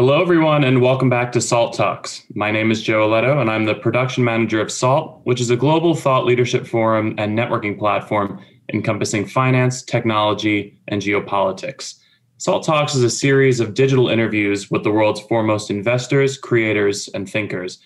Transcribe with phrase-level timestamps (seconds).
[0.00, 2.22] Hello, everyone, and welcome back to SALT Talks.
[2.34, 5.56] My name is Joe Aletto, and I'm the production manager of SALT, which is a
[5.56, 8.42] global thought leadership forum and networking platform
[8.72, 11.96] encompassing finance, technology, and geopolitics.
[12.38, 17.28] SALT Talks is a series of digital interviews with the world's foremost investors, creators, and
[17.28, 17.78] thinkers.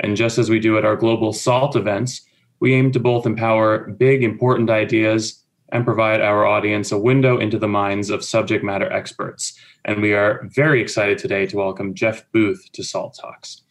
[0.00, 2.22] And just as we do at our global SALT events,
[2.58, 7.58] we aim to both empower big, important ideas and provide our audience a window into
[7.58, 9.58] the minds of subject matter experts.
[9.84, 13.62] And we are very excited today to welcome Jeff Booth to SALT Talks.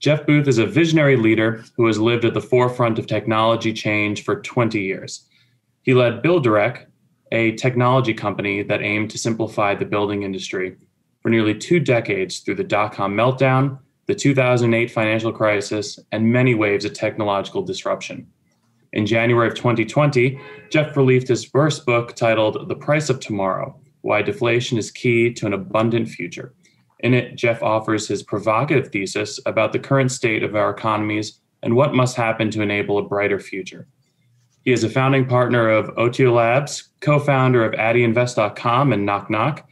[0.00, 4.22] Jeff Booth is a visionary leader who has lived at the forefront of technology change
[4.22, 5.26] for 20 years.
[5.82, 6.86] He led BuildDirect,
[7.32, 10.76] a technology company that aimed to simplify the building industry
[11.20, 16.54] for nearly two decades through the dot com meltdown, the 2008 financial crisis, and many
[16.54, 18.26] waves of technological disruption.
[18.92, 24.22] In January of 2020, Jeff released his first book titled The Price of Tomorrow Why
[24.22, 26.54] Deflation is Key to an Abundant Future.
[27.00, 31.76] In it, Jeff offers his provocative thesis about the current state of our economies and
[31.76, 33.86] what must happen to enable a brighter future.
[34.64, 39.68] He is a founding partner of Otio Labs, co-founder of AddyInvest.com and Knock Knock,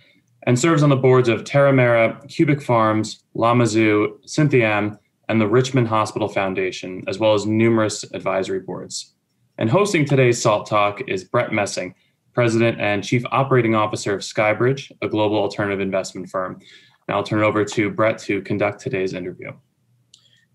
[0.47, 6.28] and serves on the boards of Terramera, Cubic Farms, Lamazoo, Synthiam, and the Richmond Hospital
[6.28, 9.14] Foundation, as well as numerous advisory boards.
[9.58, 11.94] And hosting today's SALT Talk is Brett Messing,
[12.34, 16.60] President and Chief Operating Officer of Skybridge, a global alternative investment firm.
[17.08, 19.52] Now I'll turn it over to Brett to conduct today's interview.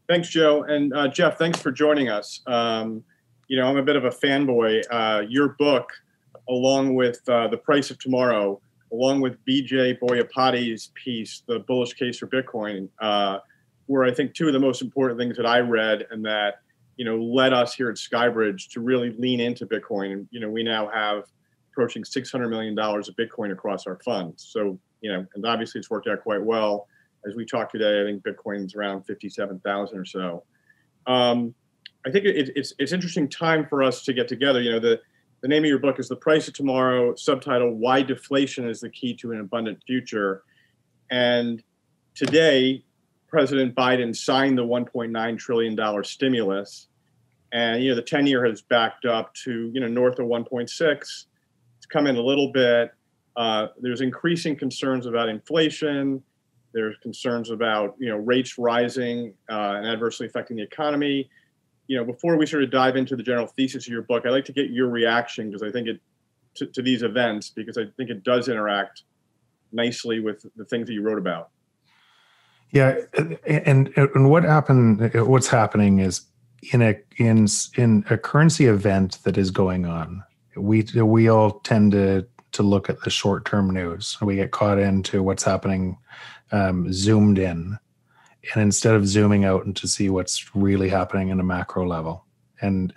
[0.08, 0.63] Thanks, Joe.
[0.63, 2.41] And uh, Jeff, thanks for joining us.
[2.45, 3.03] Um,
[3.47, 4.83] you know, I'm a bit of a fanboy.
[4.91, 5.89] Uh, your book,
[6.50, 8.61] along with uh, The Price of Tomorrow,
[8.94, 13.39] along with Vijay Boyapati's piece, The Bullish Case for Bitcoin, uh,
[13.92, 16.61] were, I think, two of the most important things that I read and that,
[16.95, 20.14] you know, led us here at Skybridge to really lean into Bitcoin.
[20.14, 21.25] And, you know, we now have
[21.73, 24.47] approaching $600 million of Bitcoin across our funds.
[24.50, 26.88] So, you know, and obviously it's worked out quite well.
[27.28, 30.44] As we talk today, I think Bitcoin's around 57,000 or so.
[31.06, 31.53] Um,
[32.06, 34.62] I think it, it's it's interesting time for us to get together.
[34.62, 35.02] You know, the
[35.41, 38.90] the name of your book is "The Price of Tomorrow." Subtitle: Why Deflation is the
[38.90, 40.44] Key to an Abundant Future.
[41.12, 41.62] And
[42.16, 42.84] today,
[43.31, 46.88] President Biden signed the 1.9 trillion dollar stimulus,
[47.52, 50.69] and you know the 10 year has backed up to you know north of 1.6.
[51.02, 51.25] It's
[51.91, 52.91] come in a little bit.
[53.36, 56.22] Uh, there's increasing concerns about inflation.
[56.74, 61.30] There's concerns about you know rates rising uh, and adversely affecting the economy
[61.91, 64.30] you know, before we sort of dive into the general thesis of your book, I'd
[64.30, 66.00] like to get your reaction because I think it
[66.56, 69.03] to, to these events because I think it does interact
[69.74, 71.50] nicely with the things that you wrote about.
[72.72, 72.96] Yeah,
[73.46, 75.14] and and what happened?
[75.14, 76.22] What's happening is
[76.72, 80.24] in a in in a currency event that is going on.
[80.56, 84.18] We we all tend to to look at the short term news.
[84.22, 85.98] We get caught into what's happening,
[86.52, 87.78] um, zoomed in,
[88.54, 92.26] and instead of zooming out and to see what's really happening in a macro level
[92.62, 92.94] and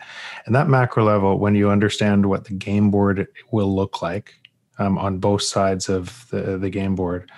[0.47, 4.35] and that macro level when you understand what the game board will look like
[4.79, 7.31] um, on both sides of the, the game board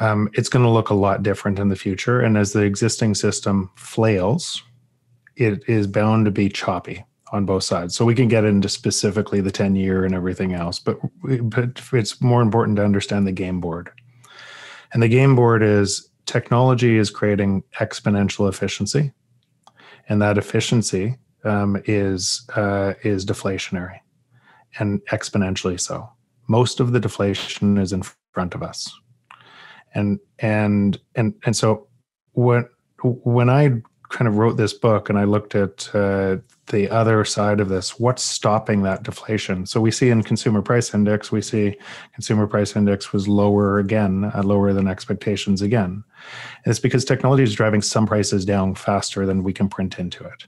[0.00, 2.20] um, it's going to look a lot different in the future.
[2.20, 4.62] And as the existing system flails
[5.36, 7.94] it is bound to be choppy on both sides.
[7.94, 12.20] So we can get into specifically the 10 year and everything else but but it's
[12.20, 13.90] more important to understand the game board.
[14.92, 19.12] And the game board is technology is creating exponential efficiency,
[20.08, 23.98] and that efficiency um, is uh, is deflationary,
[24.78, 26.08] and exponentially so.
[26.48, 28.90] Most of the deflation is in front of us,
[29.98, 31.88] and and and and so
[32.32, 32.68] when
[33.02, 36.38] when I kind of wrote this book and I looked at uh,
[36.68, 39.66] the other side of this, what's stopping that deflation?
[39.66, 41.76] So we see in consumer price index, we see
[42.14, 46.02] consumer price index was lower again, uh, lower than expectations again.
[46.64, 50.24] And it's because technology is driving some prices down faster than we can print into
[50.24, 50.46] it.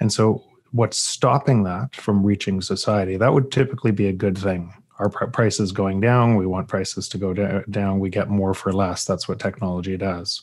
[0.00, 0.42] And so
[0.72, 3.18] what's stopping that from reaching society?
[3.18, 4.72] That would typically be a good thing.
[5.00, 7.32] Our pr- prices going down, we want prices to go
[7.70, 9.06] down, we get more for less.
[9.06, 10.42] That's what technology does.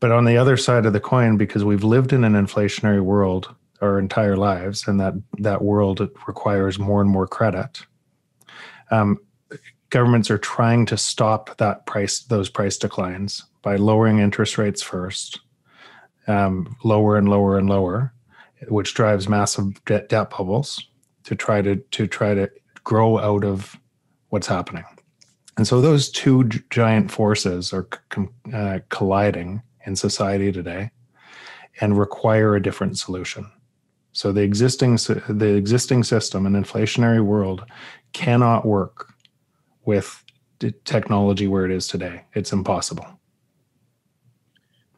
[0.00, 3.54] But on the other side of the coin, because we've lived in an inflationary world
[3.80, 7.86] our entire lives, and that that world requires more and more credit,
[8.90, 9.18] um,
[9.90, 15.40] governments are trying to stop that price those price declines by lowering interest rates first,
[16.26, 18.12] um, lower and lower and lower,
[18.68, 20.88] which drives massive debt, debt bubbles
[21.22, 22.50] to try to to try to
[22.84, 23.78] grow out of
[24.28, 24.84] what's happening.
[25.56, 27.88] And so those two giant forces are
[28.52, 30.90] uh, colliding in society today
[31.80, 33.50] and require a different solution.
[34.12, 37.64] So the existing the existing system, an inflationary world,
[38.12, 39.12] cannot work
[39.84, 40.22] with
[40.84, 42.24] technology where it is today.
[42.34, 43.06] It's impossible.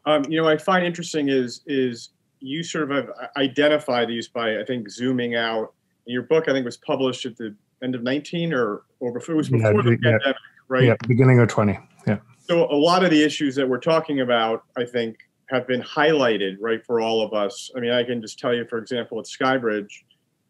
[0.05, 2.09] Um, you know, I find interesting is is
[2.39, 5.73] you sort of identify these by I think zooming out.
[6.05, 9.35] In your book, I think was published at the end of 19 or or before
[9.35, 10.35] it was before yeah, the yeah, pandemic,
[10.67, 10.83] right?
[10.83, 11.79] Yeah, beginning of 20.
[12.07, 12.17] Yeah.
[12.39, 15.17] So a lot of the issues that we're talking about, I think,
[15.49, 17.71] have been highlighted, right, for all of us.
[17.75, 19.91] I mean, I can just tell you, for example, at Skybridge,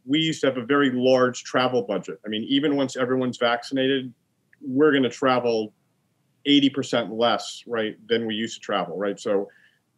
[0.05, 2.19] we used to have a very large travel budget.
[2.25, 4.13] I mean, even once everyone's vaccinated,
[4.61, 5.73] we're going to travel
[6.47, 9.19] 80% less, right, than we used to travel, right?
[9.19, 9.49] So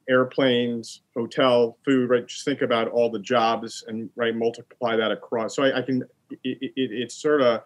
[0.09, 2.27] airplanes, hotel, food, right?
[2.27, 5.55] Just think about all the jobs and right, multiply that across.
[5.55, 6.03] So I, I can,
[6.43, 7.61] it, it, it's sort of,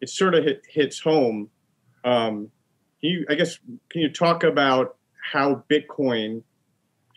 [0.00, 1.50] it sort of hit, hits home.
[2.04, 2.50] Um,
[3.00, 3.58] can you, I guess,
[3.90, 4.96] can you talk about
[5.32, 6.42] how Bitcoin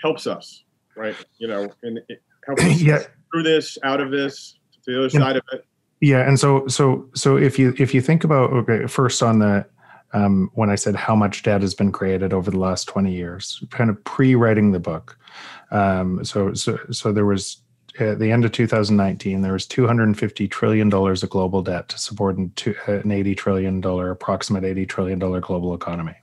[0.02, 0.64] helps us,
[0.96, 1.16] right?
[1.38, 3.04] You know, and it helps us yeah.
[3.32, 5.66] through this, out of this, to the other side of it.
[6.00, 9.66] Yeah, and so so so if you if you think about okay, first on the
[10.14, 13.64] um, when I said how much debt has been created over the last 20 years,
[13.72, 15.18] kind of pre-writing the book.
[15.72, 17.62] Um, so, so, so there was
[18.00, 22.38] at the end of 2019, there was 250 trillion dollars of global debt to support
[22.38, 22.54] an,
[22.86, 26.16] an 80 trillion dollar, approximate 80 trillion dollar global economy.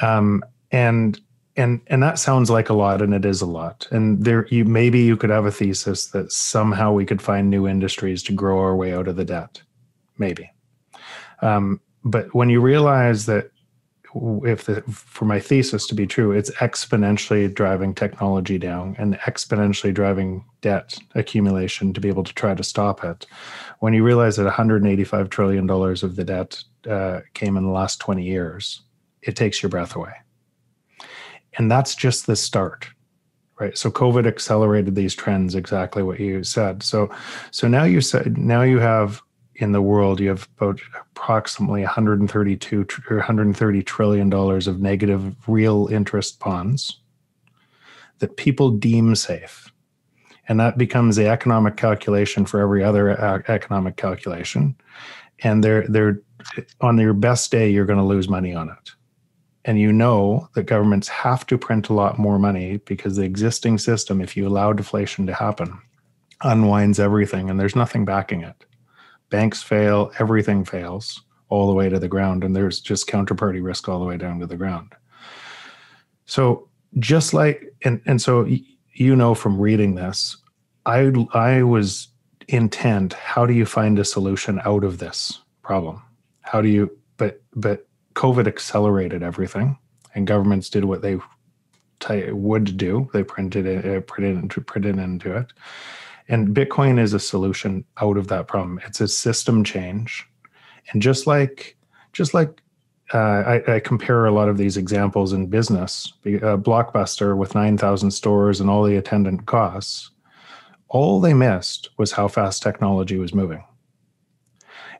[0.00, 1.20] Um, and
[1.56, 3.86] and and that sounds like a lot, and it is a lot.
[3.90, 7.68] And there, you maybe you could have a thesis that somehow we could find new
[7.68, 9.60] industries to grow our way out of the debt,
[10.16, 10.50] maybe.
[11.42, 13.50] Um, but when you realize that
[14.14, 19.92] if the, for my thesis to be true, it's exponentially driving technology down and exponentially
[19.94, 23.26] driving debt accumulation to be able to try to stop it.
[23.78, 28.00] When you realize that 185 trillion dollars of the debt uh, came in the last
[28.00, 28.82] 20 years,
[29.22, 30.12] it takes your breath away.
[31.56, 32.88] And that's just the start,
[33.58, 33.76] right?
[33.76, 36.82] So COVID accelerated these trends, exactly what you said.
[36.82, 37.10] So,
[37.50, 39.22] so now you said now you have
[39.56, 45.88] in the world, you have about approximately 132 or 130 trillion dollars of negative real
[45.90, 47.00] interest bonds
[48.18, 49.70] that people deem safe.
[50.48, 54.74] And that becomes the economic calculation for every other uh, economic calculation.
[55.40, 56.20] And they're they're
[56.80, 58.90] on your best day, you're going to lose money on it.
[59.64, 63.78] And you know that governments have to print a lot more money because the existing
[63.78, 65.80] system, if you allow deflation to happen,
[66.42, 68.64] unwinds everything and there's nothing backing it
[69.32, 73.88] banks fail, everything fails all the way to the ground, and there's just counterparty risk
[73.88, 74.94] all the way down to the ground.
[76.26, 76.68] So
[76.98, 78.46] just like and and so
[78.92, 80.36] you know from reading this,
[80.86, 82.08] I I was
[82.46, 83.14] intent.
[83.14, 86.02] How do you find a solution out of this problem?
[86.42, 86.96] How do you?
[87.16, 89.78] But but COVID accelerated everything,
[90.14, 91.18] and governments did what they
[92.32, 93.08] would do.
[93.12, 95.52] They printed it, uh, printed, printed into it,
[96.28, 98.80] and Bitcoin is a solution out of that problem.
[98.86, 100.26] It's a system change.
[100.90, 101.76] And just like,
[102.12, 102.62] just like
[103.12, 103.18] uh,
[103.68, 108.60] I, I, compare a lot of these examples in business, uh, Blockbuster with 9,000 stores
[108.60, 110.10] and all the attendant costs,
[110.88, 113.62] all they missed was how fast technology was moving.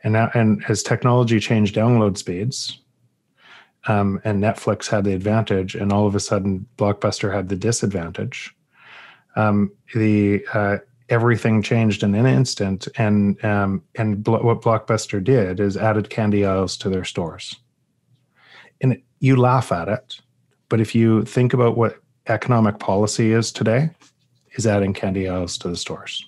[0.04, 2.78] And now, and as technology changed download speeds,
[3.86, 8.54] um, and Netflix had the advantage, and all of a sudden Blockbuster had the disadvantage.
[9.34, 10.78] Um, the uh,
[11.12, 12.88] everything changed in an instant.
[12.96, 17.54] And um, and blo- what Blockbuster did is added candy aisles to their stores.
[18.80, 20.20] And you laugh at it,
[20.68, 23.90] but if you think about what economic policy is today,
[24.54, 26.24] is adding candy aisles to the stores.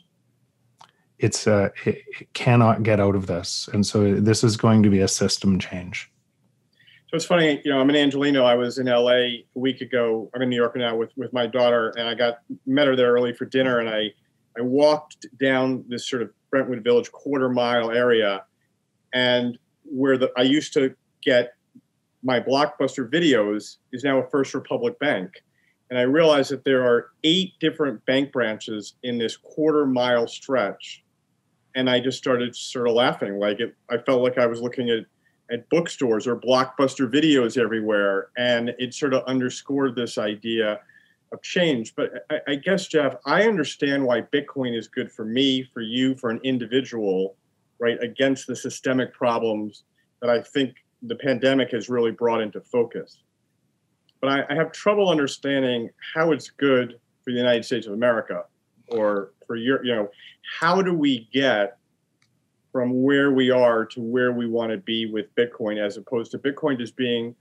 [1.18, 4.90] It's uh, it, it cannot get out of this, and so this is going to
[4.90, 6.10] be a system change.
[7.08, 8.44] So it's funny, you know, I'm in Angelino.
[8.44, 10.30] I was in LA a week ago.
[10.34, 13.12] I'm in New York now with with my daughter, and I got met her there
[13.12, 14.12] early for dinner, and I
[14.58, 18.44] I walked down this sort of Brentwood Village quarter mile area,
[19.12, 21.54] and where the I used to get
[22.22, 25.42] my blockbuster videos is now a First Republic bank.
[25.90, 31.04] And I realized that there are eight different bank branches in this quarter mile stretch.
[31.74, 33.38] And I just started sort of laughing.
[33.38, 35.04] Like it, I felt like I was looking at,
[35.52, 38.28] at bookstores or blockbuster videos everywhere.
[38.38, 40.80] And it sort of underscored this idea
[41.32, 41.94] of change.
[41.94, 46.14] But I, I, guess, Jeff, I understand why Bitcoin is good for me, for you,
[46.14, 47.36] for an individual,
[47.78, 49.84] right, against the systemic problems
[50.20, 53.18] that I think the pandemic has really brought into focus.
[54.20, 58.44] But I, I have trouble understanding how it's good for the United States of America
[58.88, 60.08] or for your, you know,
[60.58, 61.78] how do we get
[62.72, 66.38] from where we are to where we want to be with Bitcoin as opposed to
[66.38, 67.34] Bitcoin just being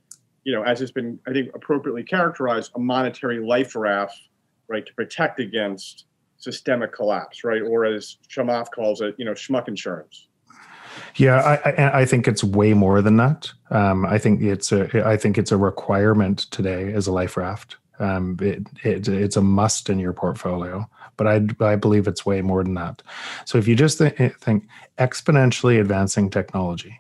[0.44, 4.20] you know, as it's been, I think, appropriately characterized, a monetary life raft,
[4.68, 6.06] right, to protect against
[6.38, 10.28] systemic collapse, right, or as Chamath calls it, you know, schmuck insurance.
[11.16, 13.52] Yeah, I, I, think it's way more than that.
[13.72, 17.78] Um, I think it's a I think it's a requirement today as a life raft.
[17.98, 22.42] Um, it, it, it's a must in your portfolio, but I, I believe it's way
[22.42, 23.02] more than that.
[23.46, 24.68] So if you just th- think
[25.00, 27.00] exponentially advancing technology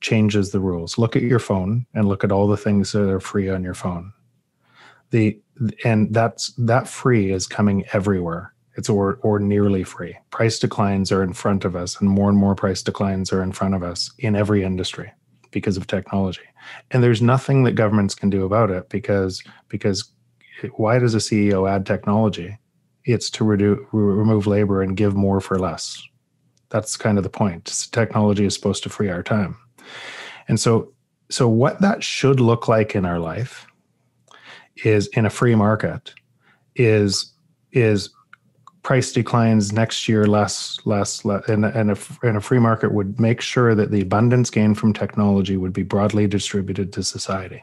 [0.00, 3.20] changes the rules, look at your phone and look at all the things that are
[3.20, 4.12] free on your phone.
[5.10, 5.40] The
[5.84, 8.54] and that's that free is coming everywhere.
[8.76, 10.16] It's or or nearly free.
[10.30, 13.52] Price declines are in front of us, and more and more price declines are in
[13.52, 15.12] front of us in every industry
[15.50, 16.42] because of technology.
[16.90, 20.10] And there's nothing that governments can do about it because because
[20.76, 22.58] why does a CEO add technology?
[23.04, 26.02] It's to reduce, remove labor and give more for less.
[26.70, 27.88] That's kind of the point.
[27.92, 29.56] Technology is supposed to free our time.
[30.48, 30.92] And so
[31.30, 33.66] so what that should look like in our life
[34.84, 36.14] is in a free market
[36.76, 37.32] is
[37.72, 38.10] is
[38.82, 43.20] price declines next year less less, less and, and, a, and a free market would
[43.20, 47.62] make sure that the abundance gained from technology would be broadly distributed to society.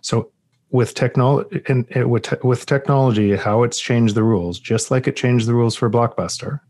[0.00, 0.30] So
[0.70, 5.14] with technology and with, te- with technology how it's changed the rules just like it
[5.14, 6.60] changed the rules for blockbuster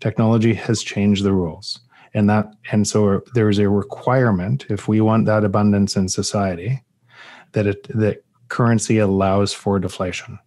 [0.00, 1.80] technology has changed the rules
[2.14, 6.82] and that and so there is a requirement if we want that abundance in society
[7.52, 10.38] that it that currency allows for deflation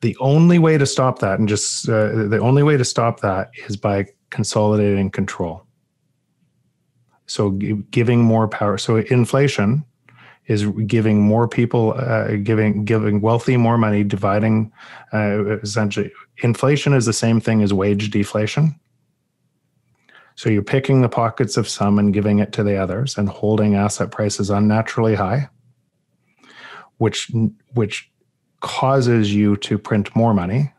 [0.00, 3.50] the only way to stop that, and just uh, the only way to stop that
[3.68, 5.66] is by consolidating control.
[7.26, 8.78] So g- giving more power.
[8.78, 9.84] So inflation
[10.46, 14.70] is giving more people, uh, giving giving wealthy more money, dividing.
[15.12, 18.78] Uh, essentially, inflation is the same thing as wage deflation.
[20.36, 23.74] So you're picking the pockets of some and giving it to the others, and holding
[23.74, 25.48] asset prices unnaturally high,
[26.98, 27.30] which
[27.74, 28.10] which
[28.60, 30.72] causes you to print more money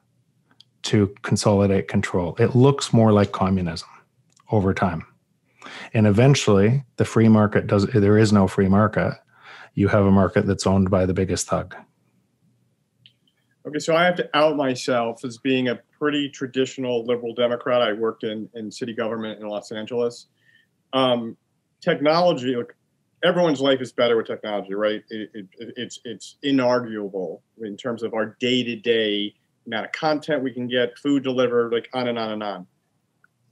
[0.83, 2.35] to consolidate control.
[2.39, 3.89] It looks more like communism
[4.51, 5.05] over time.
[5.93, 9.13] And eventually, the free market does, there is no free market.
[9.73, 11.75] You have a market that's owned by the biggest thug.
[13.67, 17.81] Okay, so I have to out myself as being a pretty traditional liberal Democrat.
[17.81, 20.27] I worked in, in city government in Los Angeles.
[20.93, 21.35] Um,
[21.81, 22.73] technology, like
[23.25, 25.03] everyone's life is better with technology, right?
[25.09, 30.41] It, it, it's it's inarguable in terms of our day to day amount of content
[30.41, 32.67] we can get, food delivered, like on and on and on.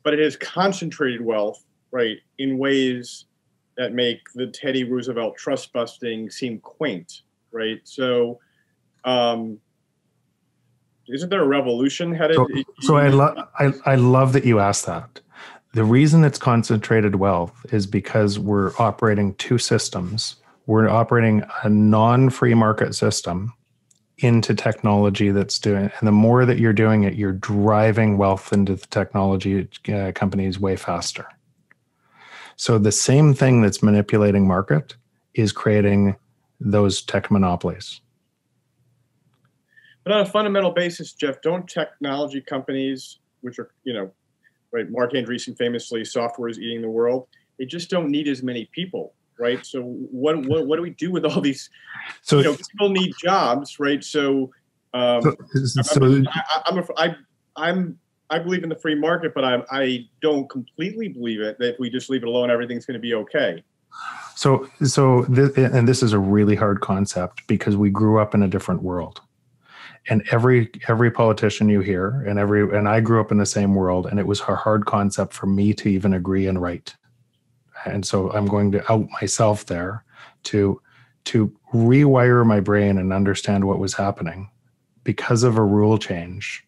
[0.04, 3.26] But it has concentrated wealth, right, in ways
[3.76, 7.82] that make the Teddy Roosevelt trust busting seem quaint, right?
[7.84, 8.40] So,
[9.04, 9.60] um,
[11.08, 12.36] isn't there a revolution headed?
[12.36, 12.48] So,
[12.82, 15.22] so I love I, I love that you asked that
[15.76, 20.38] the reason it's concentrated wealth is because we're operating two systems.
[20.68, 23.54] We're operating a non free market system
[24.20, 28.74] into technology that's doing and the more that you're doing it you're driving wealth into
[28.74, 31.28] the technology uh, companies way faster
[32.56, 34.96] so the same thing that's manipulating market
[35.34, 36.16] is creating
[36.62, 38.00] those tech monopolies
[40.06, 44.10] but on a fundamental basis jeff don't technology companies which are you know
[44.76, 44.92] right?
[44.92, 47.28] Marc Andreessen famously, software is eating the world.
[47.58, 49.66] They just don't need as many people, right?
[49.66, 51.70] So what what, what do we do with all these?
[52.22, 54.04] So you know, people need jobs, right?
[54.04, 54.52] So,
[54.94, 57.16] um, so, so I'm, I, I'm, a, I,
[57.56, 61.76] I'm I believe in the free market, but I I don't completely believe it that
[61.76, 63.64] if we just leave it alone, everything's going to be okay.
[64.36, 68.44] So so this, and this is a really hard concept because we grew up in
[68.44, 69.22] a different world
[70.08, 73.74] and every every politician you hear and every and i grew up in the same
[73.74, 76.96] world and it was a hard concept for me to even agree and write.
[77.86, 80.04] And so i'm going to out myself there
[80.44, 80.82] to
[81.26, 84.50] to rewire my brain and understand what was happening
[85.04, 86.66] because of a rule change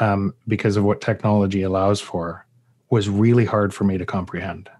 [0.00, 2.46] um, because of what technology allows for
[2.90, 4.70] was really hard for me to comprehend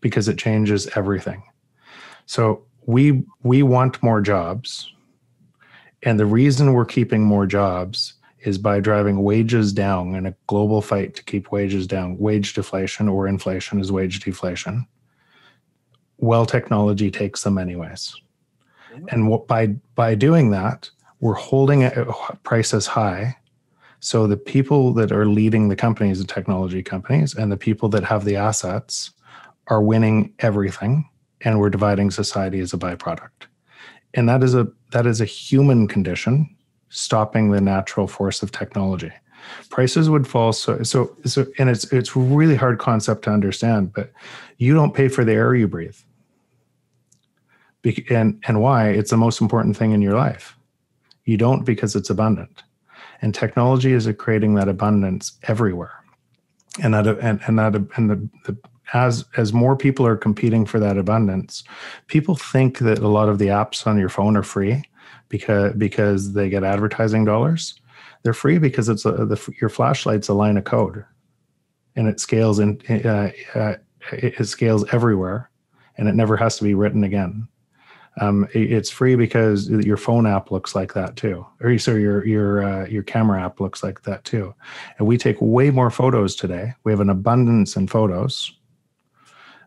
[0.00, 1.42] because it changes everything.
[2.26, 4.92] So we we want more jobs
[6.02, 10.82] and the reason we're keeping more jobs is by driving wages down in a global
[10.82, 12.18] fight to keep wages down.
[12.18, 14.86] Wage deflation or inflation is wage deflation.
[16.18, 18.16] Well, technology takes them anyways.
[19.08, 20.90] And what, by by doing that,
[21.20, 23.36] we're holding uh, prices high.
[24.00, 28.04] So the people that are leading the companies, the technology companies, and the people that
[28.04, 29.12] have the assets
[29.68, 31.08] are winning everything,
[31.40, 33.46] and we're dividing society as a byproduct
[34.14, 36.54] and that is a that is a human condition
[36.88, 39.10] stopping the natural force of technology.
[39.70, 44.12] Prices would fall so so so and it's it's really hard concept to understand but
[44.58, 45.96] you don't pay for the air you breathe.
[47.82, 48.90] Be- and and why?
[48.90, 50.56] It's the most important thing in your life.
[51.24, 52.62] You don't because it's abundant.
[53.20, 56.04] And technology is creating that abundance everywhere.
[56.82, 58.56] And that and, and that and the, the
[58.92, 61.64] as as more people are competing for that abundance,
[62.08, 64.82] people think that a lot of the apps on your phone are free
[65.28, 67.74] because because they get advertising dollars.
[68.22, 71.04] They're free because it's a, the, your flashlight's a line of code,
[71.96, 73.74] and it scales in uh, uh,
[74.12, 75.50] it scales everywhere,
[75.96, 77.48] and it never has to be written again.
[78.20, 82.62] Um, it's free because your phone app looks like that too, or so your your
[82.62, 84.54] uh, your camera app looks like that too.
[84.98, 86.74] And we take way more photos today.
[86.84, 88.52] We have an abundance in photos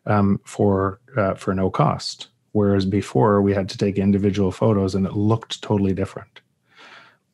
[0.06, 5.06] um, for uh, for no cost, whereas before we had to take individual photos and
[5.06, 6.42] it looked totally different.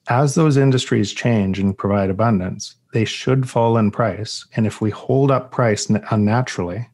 [0.08, 4.46] As those industries change and provide abundance, they should fall in price.
[4.56, 6.90] And if we hold up price unnaturally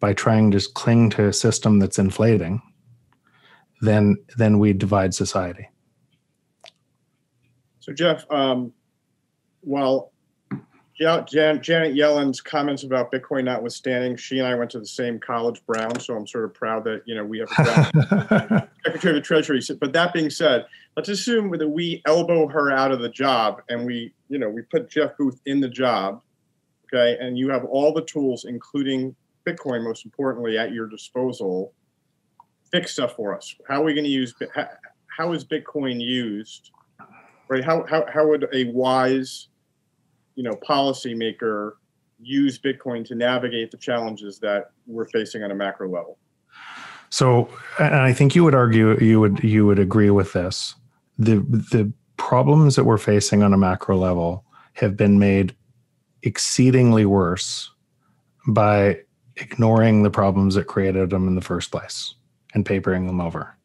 [0.00, 2.60] by trying to cling to a system that's inflating
[3.80, 5.68] then then we divide society.
[7.80, 8.72] So Jeff, um,
[9.62, 10.12] well,
[10.98, 15.64] Jan, Janet Yellen's comments about Bitcoin notwithstanding, she and I went to the same college,
[15.66, 16.00] Brown.
[16.00, 19.60] So I'm sort of proud that you know we have a Secretary of the Treasury.
[19.80, 23.86] But that being said, let's assume that we elbow her out of the job and
[23.86, 26.20] we, you know, we put Jeff Booth in the job,
[26.86, 29.14] okay, and you have all the tools, including
[29.46, 31.72] Bitcoin, most importantly, at your disposal
[32.70, 33.54] fix stuff for us?
[33.68, 34.34] How are we going to use?
[34.54, 34.68] How,
[35.16, 36.70] how is Bitcoin used?
[37.48, 37.64] Right?
[37.64, 39.48] How, how how would a wise,
[40.38, 41.72] you know, policymaker
[42.20, 46.16] use Bitcoin to navigate the challenges that we're facing on a macro level?
[47.10, 47.48] So,
[47.80, 50.76] and I think you would argue you would you would agree with this.
[51.18, 51.38] The
[51.72, 55.56] the problems that we're facing on a macro level have been made
[56.22, 57.72] exceedingly worse
[58.46, 59.00] by
[59.38, 62.14] ignoring the problems that created them in the first place
[62.54, 63.57] and papering them over.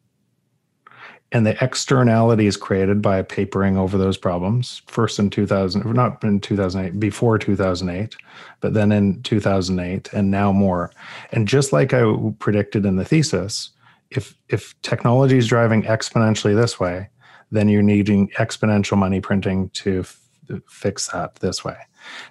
[1.34, 7.00] And the externalities created by papering over those problems, first in 2000, not in 2008,
[7.00, 8.14] before 2008,
[8.60, 10.92] but then in 2008, and now more.
[11.32, 12.04] And just like I
[12.38, 13.70] predicted in the thesis,
[14.10, 17.08] if if technology is driving exponentially this way,
[17.50, 20.20] then you're needing exponential money printing to f-
[20.68, 21.76] fix that this way.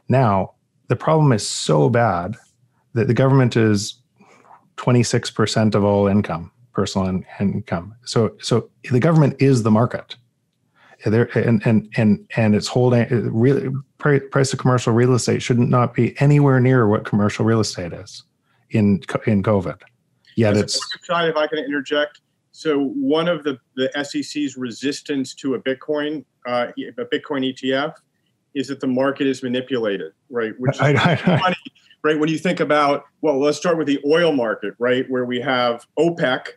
[0.07, 0.53] Now,
[0.87, 2.37] the problem is so bad
[2.93, 3.95] that the government is
[4.77, 7.95] 26% of all income, personal in, income.
[8.05, 10.15] So, so the government is the market.
[11.05, 15.93] There and and and and it's holding really price of commercial real estate should not
[15.93, 18.23] be anywhere near what commercial real estate is
[18.69, 19.81] in in COVID.
[20.37, 21.27] Yet it's side.
[21.27, 22.21] If I can interject,
[22.53, 27.95] so one of the the SEC's resistance to a Bitcoin uh, a Bitcoin ETF
[28.53, 30.53] is that the market is manipulated, right?
[30.57, 31.57] Which is I, I, funny
[32.03, 32.19] right?
[32.19, 35.09] When you think about, well, let's start with the oil market, right?
[35.09, 36.47] Where we have OPEC,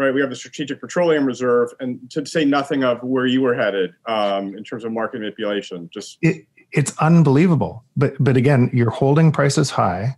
[0.00, 0.14] right?
[0.14, 3.92] We have the Strategic Petroleum Reserve, and to say nothing of where you were headed
[4.06, 5.90] um, in terms of market manipulation.
[5.92, 7.84] Just it, it's unbelievable.
[7.96, 10.16] But but again, you're holding prices high,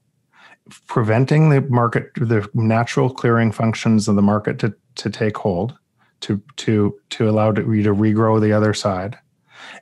[0.86, 5.76] preventing the market, the natural clearing functions of the market to to take hold,
[6.20, 9.18] to to to allow you to regrow the other side.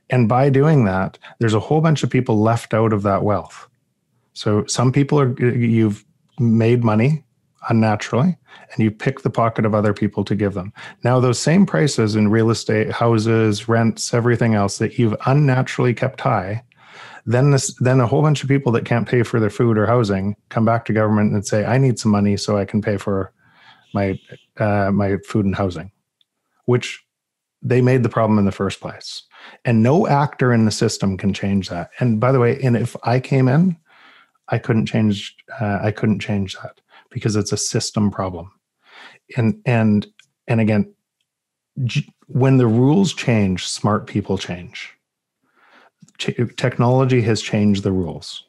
[0.08, 3.68] And by doing that, there's a whole bunch of people left out of that wealth.
[4.32, 6.04] So some people are you've
[6.38, 7.24] made money
[7.68, 8.38] unnaturally
[8.72, 10.72] and you pick the pocket of other people to give them.
[11.04, 16.20] Now those same prices in real estate, houses, rents, everything else that you've unnaturally kept
[16.20, 16.62] high,
[17.26, 19.86] then this then a whole bunch of people that can't pay for their food or
[19.86, 22.96] housing come back to government and say I need some money so I can pay
[22.96, 23.32] for
[23.92, 24.18] my
[24.58, 25.92] uh, my food and housing,
[26.64, 27.04] which
[27.62, 29.24] they made the problem in the first place.
[29.64, 31.90] And no actor in the system can change that.
[31.98, 33.76] And by the way, and if I came in
[34.50, 35.36] I couldn't change.
[35.60, 36.80] Uh, I couldn't change that
[37.10, 38.50] because it's a system problem.
[39.36, 40.06] And and
[40.48, 40.92] and again,
[42.26, 44.94] when the rules change, smart people change.
[46.18, 48.44] Technology has changed the rules.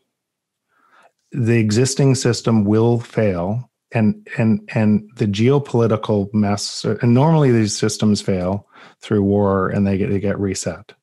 [1.32, 6.84] The existing system will fail, and and and the geopolitical mess.
[6.84, 8.67] And normally these systems fail
[9.00, 10.93] through war, and they get they get reset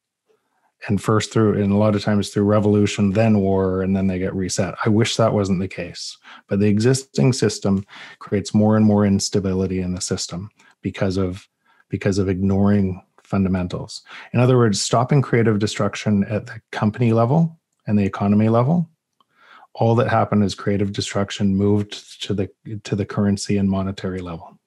[0.87, 4.19] and first through and a lot of times through revolution then war and then they
[4.19, 7.85] get reset i wish that wasn't the case but the existing system
[8.19, 10.51] creates more and more instability in the system
[10.83, 11.49] because of
[11.89, 17.99] because of ignoring fundamentals in other words stopping creative destruction at the company level and
[17.99, 18.89] the economy level
[19.75, 22.49] all that happened is creative destruction moved to the
[22.85, 24.59] to the currency and monetary level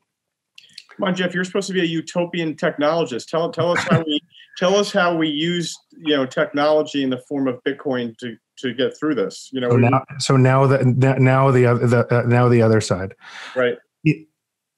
[0.97, 1.33] Come on, Jeff.
[1.33, 3.27] You're supposed to be a utopian technologist.
[3.27, 4.21] Tell tell us how we
[4.57, 8.73] tell us how we use you know technology in the form of Bitcoin to to
[8.73, 9.49] get through this.
[9.51, 9.69] You know.
[9.69, 10.83] So now, so now the
[11.19, 13.15] now the other the, uh, now the other side.
[13.55, 13.77] Right.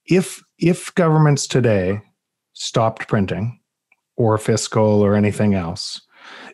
[0.06, 2.02] If if governments today
[2.54, 3.60] stopped printing,
[4.16, 6.02] or fiscal or anything else,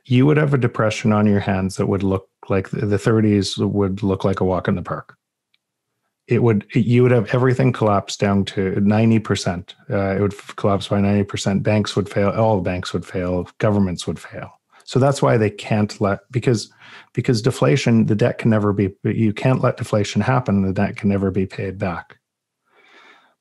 [0.06, 4.02] you would have a depression on your hands that would look like the 30s would
[4.02, 5.16] look like a walk in the park
[6.30, 11.00] it would you would have everything collapse down to 90% uh, it would collapse by
[11.00, 12.30] 90% banks would fail.
[12.30, 13.50] All banks would fail.
[13.58, 14.52] Governments would fail.
[14.86, 16.72] So that's why they can't let because
[17.14, 20.62] because deflation the debt can never be you can't let deflation happen.
[20.62, 22.20] The debt can never be paid back.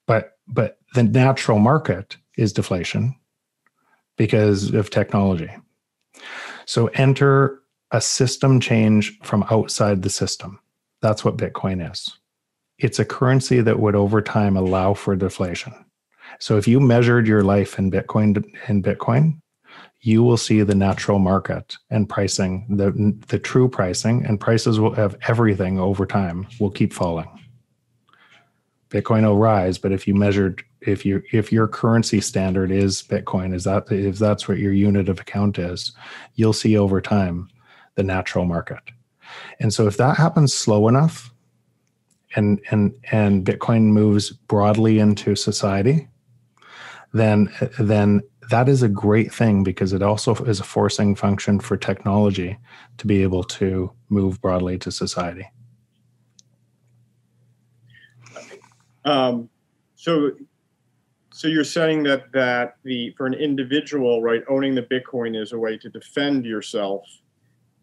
[0.07, 3.15] But but the natural market is deflation
[4.17, 5.51] because of technology.
[6.65, 10.59] So enter a system change from outside the system.
[11.01, 12.18] That's what bitcoin is
[12.79, 15.73] it's a currency that would over time allow for deflation.
[16.39, 19.41] So if you measured your life in Bitcoin in Bitcoin,
[20.01, 24.95] you will see the natural market and pricing, the the true pricing, and prices will
[24.95, 27.29] have everything over time will keep falling.
[28.91, 33.53] Bitcoin will rise, but if you measured if you if your currency standard is Bitcoin,
[33.53, 35.93] is that if that's what your unit of account is,
[36.35, 37.49] you'll see over time
[37.97, 38.79] the natural market.
[39.59, 41.35] And so if that happens slow enough,
[42.37, 46.09] and and and Bitcoin moves broadly into society,
[47.13, 51.77] then then that is a great thing because it also is a forcing function for
[51.77, 52.59] technology
[52.97, 55.47] to be able to move broadly to society.
[59.05, 59.49] Um,
[59.97, 60.33] so,
[61.33, 65.59] so you're saying that that the for an individual, right, owning the Bitcoin is a
[65.59, 67.05] way to defend yourself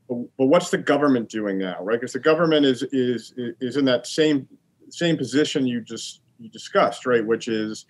[0.07, 1.99] but, but what's the government doing now, right?
[1.99, 4.47] Because the government is is is in that same
[4.89, 7.25] same position you just you discussed, right?
[7.25, 7.85] Which is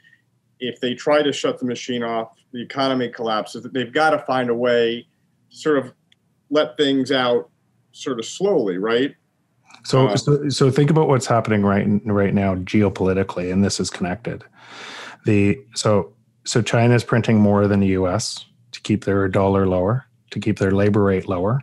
[0.60, 3.68] if they try to shut the machine off, the economy collapses.
[3.74, 5.08] They've got to find a way
[5.52, 5.94] to sort of
[6.50, 7.50] let things out
[7.92, 9.16] sort of slowly, right?
[9.84, 13.90] So, uh, so, so think about what's happening right right now geopolitically, and this is
[13.90, 14.44] connected.
[15.26, 16.14] The so
[16.46, 18.46] so China is printing more than the U.S.
[18.72, 21.62] to keep their dollar lower, to keep their labor rate lower,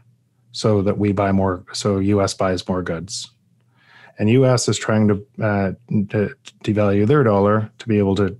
[0.52, 3.30] so that we buy more so us buys more goods.
[4.18, 5.72] And us is trying to, uh,
[6.10, 8.36] to devalue their dollar to be able to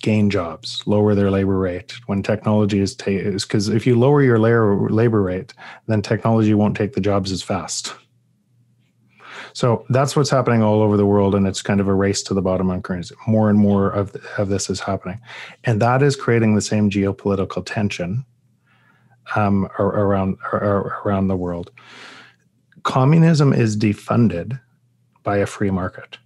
[0.00, 1.94] gain jobs lower their labor rate.
[2.06, 5.54] When technology is because if you lower your labor, labor rate
[5.86, 7.94] then technology won't take the jobs as fast.
[9.54, 12.34] So that's what's happening all over the world, and it's kind of a race to
[12.34, 13.16] the bottom on currency.
[13.26, 15.20] More and more of, of this is happening,
[15.64, 18.24] and that is creating the same geopolitical tension
[19.36, 21.70] um, around around the world.
[22.82, 24.60] Communism is defunded
[25.22, 26.18] by a free market.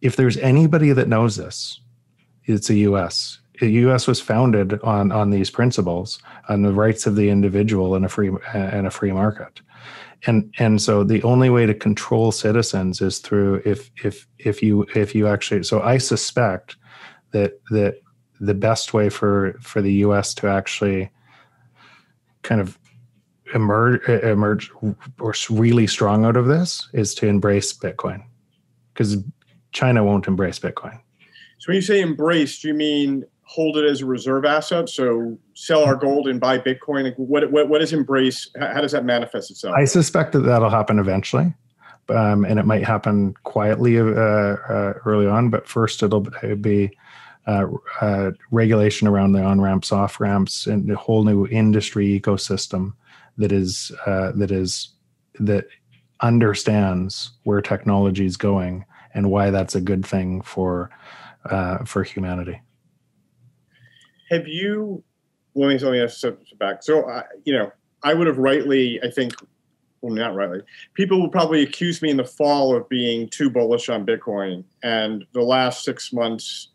[0.00, 1.80] If there's anybody that knows this,
[2.44, 3.40] it's the U.S.
[3.60, 4.06] The U.S.
[4.06, 8.30] was founded on on these principles, on the rights of the individual in a free
[8.52, 9.60] and a free market,
[10.26, 14.86] and and so the only way to control citizens is through if if if you
[14.94, 15.64] if you actually.
[15.64, 16.76] So I suspect
[17.32, 18.00] that that
[18.40, 20.34] the best way for for the U.S.
[20.34, 21.10] to actually
[22.48, 22.78] kind of
[23.54, 24.70] emerge emerge
[25.20, 28.22] or really strong out of this is to embrace Bitcoin
[28.92, 29.18] because
[29.72, 30.98] China won't embrace Bitcoin.
[31.58, 34.88] So when you say embrace, do you mean hold it as a reserve asset?
[34.88, 37.12] So sell our gold and buy Bitcoin.
[37.18, 38.50] What what what is embrace?
[38.58, 39.74] How does that manifest itself?
[39.76, 41.54] I suspect that that'll happen eventually.
[42.10, 46.90] Um, and it might happen quietly uh, uh, early on, but first it'll be
[47.48, 47.66] uh,
[48.02, 52.92] uh, regulation around the on ramps, off ramps, and a whole new industry ecosystem
[53.38, 54.90] that is uh, that is
[55.40, 55.64] that
[56.20, 58.84] understands where technology is going
[59.14, 60.90] and why that's a good thing for
[61.46, 62.60] uh, for humanity.
[64.30, 65.02] Have you?
[65.54, 66.22] Let me let me ask
[66.58, 66.82] back.
[66.82, 69.32] So uh, you know, I would have rightly, I think,
[70.02, 70.60] well, not rightly.
[70.92, 75.24] People will probably accuse me in the fall of being too bullish on Bitcoin, and
[75.32, 76.72] the last six months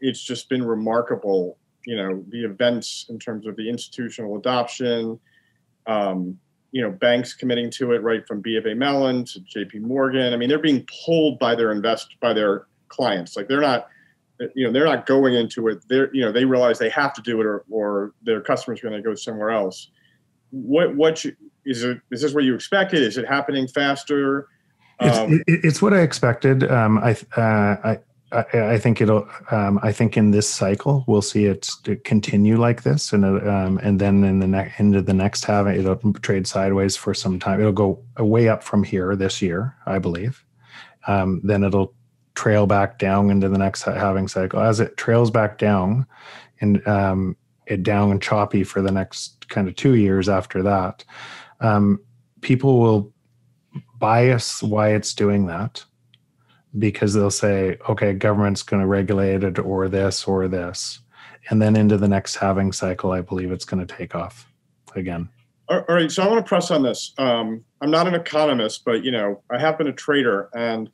[0.00, 1.58] it's just been remarkable.
[1.86, 5.18] You know, the events in terms of the institutional adoption,
[5.86, 6.38] um,
[6.72, 9.80] you know, banks committing to it, right from B of A Mellon to J.P.
[9.80, 10.32] Morgan.
[10.32, 13.36] I mean, they're being pulled by their invest by their clients.
[13.36, 13.88] Like they're not,
[14.54, 15.84] you know, they're not going into it.
[15.88, 18.88] They're, you know, they realize they have to do it, or or their customers are
[18.88, 19.90] going to go somewhere else.
[20.50, 22.00] What what you, is it?
[22.10, 23.02] Is this what you expected?
[23.02, 24.48] Is it happening faster?
[25.00, 26.70] Um, it's, it's what I expected.
[26.70, 27.98] Um, I, uh, I
[28.34, 29.28] I, I think it'll.
[29.50, 31.68] Um, I think in this cycle we'll see it
[32.04, 35.96] continue like this, and um, and then in the next into the next half it'll
[36.14, 37.60] trade sideways for some time.
[37.60, 40.44] It'll go way up from here this year, I believe.
[41.06, 41.94] Um, then it'll
[42.34, 44.60] trail back down into the next halving cycle.
[44.60, 46.06] As it trails back down,
[46.60, 51.04] and um, it down and choppy for the next kind of two years after that,
[51.60, 52.00] um,
[52.40, 53.12] people will
[53.98, 55.84] bias why it's doing that
[56.78, 61.00] because they'll say, okay, government's going to regulate it or this or this.
[61.50, 64.50] And then into the next halving cycle, I believe it's going to take off
[64.94, 65.28] again.
[65.68, 66.10] All right.
[66.10, 67.12] So I want to press on this.
[67.18, 70.90] Um, I'm not an economist, but, you know, I have been a trader and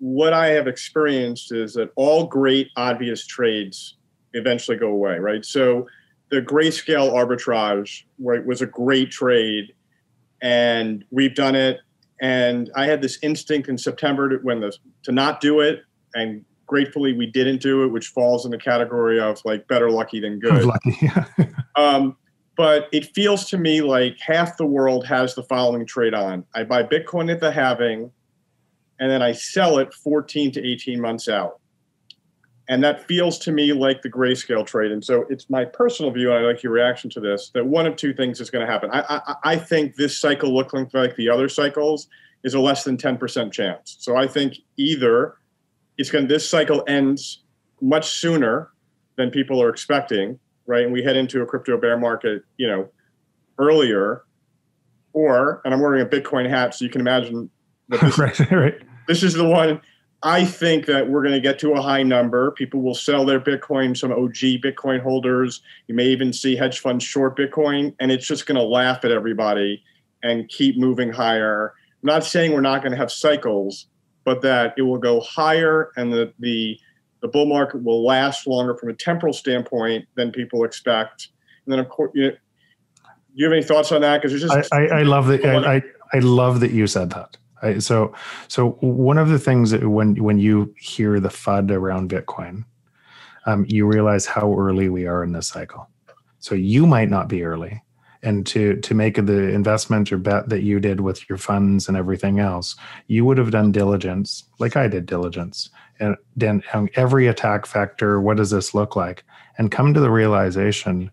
[0.00, 3.98] what I have experienced is that all great obvious trades
[4.32, 5.44] eventually go away, right?
[5.44, 5.86] So
[6.30, 9.74] the grayscale arbitrage right, was a great trade,
[10.40, 11.80] and we've done it.
[12.20, 15.82] And I had this instinct in September to, when the to not do it,
[16.14, 20.20] and gratefully we didn't do it, which falls in the category of like better lucky
[20.20, 20.64] than good.
[20.64, 21.24] Lucky, yeah.
[21.76, 22.16] um,
[22.56, 26.64] but it feels to me like half the world has the following trade on: I
[26.64, 28.10] buy Bitcoin at the halving,
[28.98, 31.59] and then I sell it 14 to 18 months out.
[32.70, 34.92] And that feels to me like the grayscale trade.
[34.92, 37.84] And so it's my personal view, and I like your reaction to this, that one
[37.84, 38.90] of two things is going to happen.
[38.92, 42.06] I, I, I think this cycle looking like the other cycles
[42.44, 43.96] is a less than 10% chance.
[43.98, 45.34] So I think either
[45.98, 47.42] it's going to, this cycle ends
[47.80, 48.70] much sooner
[49.16, 50.84] than people are expecting, right?
[50.84, 52.88] And we head into a crypto bear market, you know,
[53.58, 54.22] earlier,
[55.12, 57.50] or, and I'm wearing a Bitcoin hat, so you can imagine
[57.88, 58.80] that this, right, right.
[59.08, 59.80] this is the one
[60.22, 62.50] I think that we're going to get to a high number.
[62.50, 65.62] People will sell their Bitcoin, some OG Bitcoin holders.
[65.86, 69.12] You may even see hedge funds short Bitcoin, and it's just going to laugh at
[69.12, 69.82] everybody
[70.22, 71.72] and keep moving higher.
[72.02, 73.86] I'm not saying we're not going to have cycles,
[74.24, 76.78] but that it will go higher and the, the,
[77.22, 81.28] the bull market will last longer from a temporal standpoint than people expect.
[81.64, 82.36] And then, of course, you, know, do
[83.34, 84.20] you have any thoughts on that?
[84.20, 85.44] Because just I, I, I love that.
[85.46, 88.14] I, I, I love that you said that I, so,
[88.48, 92.64] so one of the things that when when you hear the FUD around Bitcoin,
[93.46, 95.88] um, you realize how early we are in this cycle.
[96.38, 97.82] So you might not be early,
[98.22, 101.96] and to to make the investment or bet that you did with your funds and
[101.96, 102.76] everything else,
[103.08, 105.68] you would have done diligence, like I did diligence,
[105.98, 106.62] and then
[106.94, 108.20] every attack factor.
[108.20, 109.24] What does this look like?
[109.58, 111.10] And come to the realization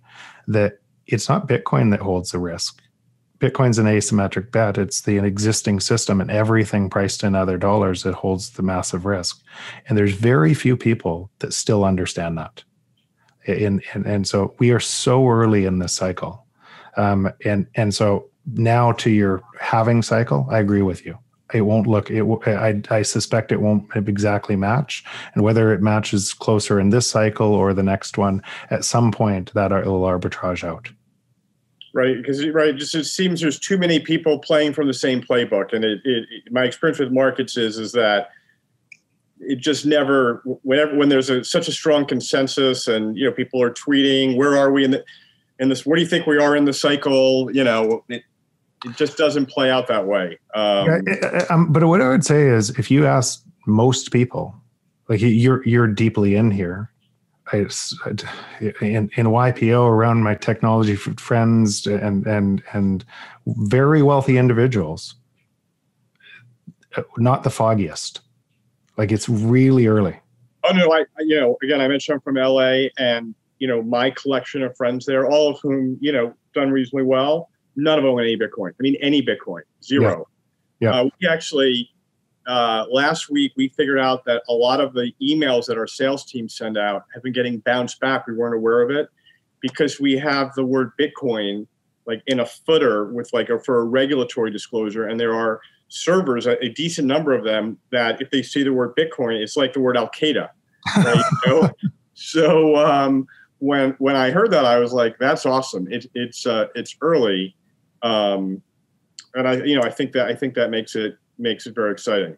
[0.47, 2.81] that it's not Bitcoin that holds the risk
[3.39, 4.77] Bitcoin's an asymmetric bet.
[4.77, 9.41] It's the existing system and everything priced in other dollars that holds the massive risk.
[9.87, 12.63] And there's very few people that still understand that.
[13.45, 16.45] And, and, and so we are so early in this cycle.
[16.97, 21.17] Um, and, and so now to your halving cycle, I agree with you.
[21.53, 25.05] It won't look, it, I, I suspect it won't exactly match.
[25.33, 29.53] And whether it matches closer in this cycle or the next one, at some point
[29.53, 30.89] that will arbitrage out
[31.93, 32.17] right?
[32.17, 35.73] Because right, it just it seems there's too many people playing from the same playbook,
[35.73, 38.29] and it, it, it, my experience with markets is is that
[39.39, 43.61] it just never whenever when there's a, such a strong consensus, and you know people
[43.61, 45.03] are tweeting, where are we in the
[45.59, 45.85] in this?
[45.85, 47.51] Where do you think we are in the cycle?
[47.51, 48.23] You know, it,
[48.85, 50.39] it just doesn't play out that way.
[50.53, 54.55] Um, yeah, um, but what I would say is, if you ask most people,
[55.09, 56.91] like you're you're deeply in here,
[57.53, 57.57] I,
[58.81, 63.05] in, in YPO around my technology friends and and and
[63.45, 65.15] very wealthy individuals,
[66.95, 68.21] uh, not the foggiest.
[68.97, 70.19] Like it's really early.
[70.63, 74.11] Oh no, I you know again I mentioned I'm from LA and you know my
[74.11, 77.49] collection of friends there, all of whom you know done reasonably well.
[77.75, 78.71] None of them own any Bitcoin.
[78.71, 80.27] I mean any Bitcoin, zero.
[80.79, 80.89] Yeah.
[80.89, 81.01] yeah.
[81.01, 81.91] Uh, we actually
[82.47, 86.25] uh, last week we figured out that a lot of the emails that our sales
[86.25, 88.25] team send out have been getting bounced back.
[88.25, 89.09] We weren't aware of it
[89.61, 91.67] because we have the word Bitcoin
[92.05, 96.47] like in a footer with like a, for a regulatory disclosure, and there are servers,
[96.47, 99.73] a, a, decent number of them, that if they see the word Bitcoin, it's like
[99.73, 100.49] the word Al Qaeda.
[100.95, 101.23] Right?
[101.45, 101.69] you know?
[102.13, 103.27] So um,
[103.59, 105.87] when when I heard that, I was like, "That's awesome!
[105.91, 107.55] It, it's uh, it's early."
[108.01, 108.61] Um,
[109.35, 111.91] and I, you know, I think that I think that makes it makes it very
[111.91, 112.37] exciting.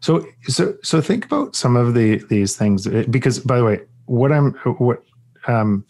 [0.00, 4.32] So, so, so think about some of the these things because, by the way, what
[4.32, 5.02] I'm what
[5.46, 5.84] um,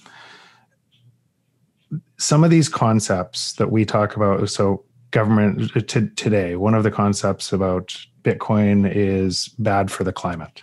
[2.18, 4.48] some of these concepts that we talk about.
[4.48, 10.62] So, government t- today, one of the concepts about Bitcoin is bad for the climate,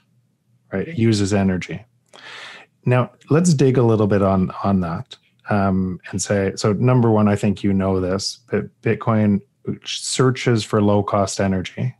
[0.71, 0.87] right?
[0.87, 1.83] It uses energy.
[2.85, 5.15] Now, let's dig a little bit on on that
[5.49, 6.53] um, and say.
[6.55, 9.41] So, number one, I think you know this, but Bitcoin
[9.85, 11.95] searches for low cost energy.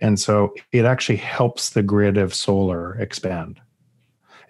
[0.00, 3.60] And so it actually helps the grid of solar expand.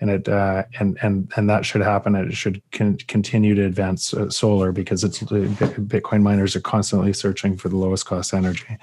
[0.00, 2.16] And it uh, and and and that should happen.
[2.16, 7.56] It should con- continue to advance uh, solar because it's Bitcoin miners are constantly searching
[7.56, 8.76] for the lowest cost energy.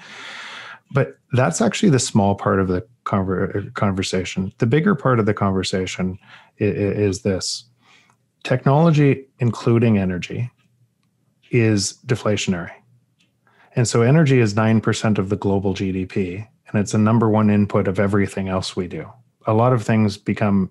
[0.90, 4.52] But that's actually the small part of the conver- conversation.
[4.58, 6.18] The bigger part of the conversation
[6.56, 6.74] is,
[7.18, 7.64] is this:
[8.42, 10.50] technology, including energy,
[11.50, 12.72] is deflationary
[13.76, 17.88] and so energy is 9% of the global GDP, and it's a number one input
[17.88, 19.10] of everything else we do.
[19.46, 20.70] A lot of things become,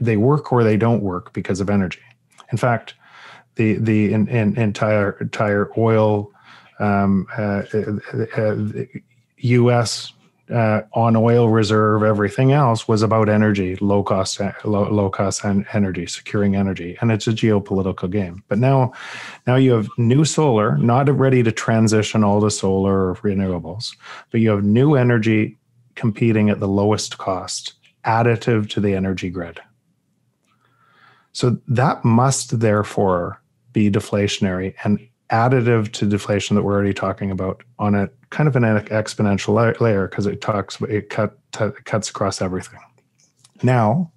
[0.00, 2.00] they work or they don't work because of energy.
[2.50, 2.94] In fact,
[3.56, 6.32] the, the in, in, entire, entire oil,
[6.78, 8.56] um, uh, uh, uh,
[9.38, 10.12] U.S.
[10.50, 16.06] Uh, on oil reserve, everything else was about energy, low cost, low, low cost energy,
[16.06, 18.42] securing energy, and it's a geopolitical game.
[18.48, 18.92] But now,
[19.46, 23.94] now you have new solar, not ready to transition all to solar or renewables,
[24.30, 25.58] but you have new energy
[25.96, 27.74] competing at the lowest cost,
[28.06, 29.60] additive to the energy grid.
[31.32, 37.62] So that must therefore be deflationary and additive to deflation that we're already talking about
[37.78, 41.38] on a kind of an exponential layer because it talks it cut
[41.84, 42.80] cuts across everything.
[43.62, 44.12] Now,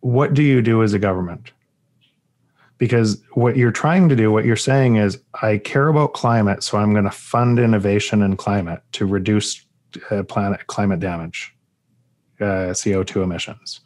[0.00, 1.52] what do you do as a government?
[2.78, 6.76] Because what you're trying to do, what you're saying is, I care about climate, so
[6.76, 9.64] I'm going to fund innovation in climate to reduce
[10.10, 11.54] uh, planet climate damage,
[12.40, 13.80] uh, CO2 emissions.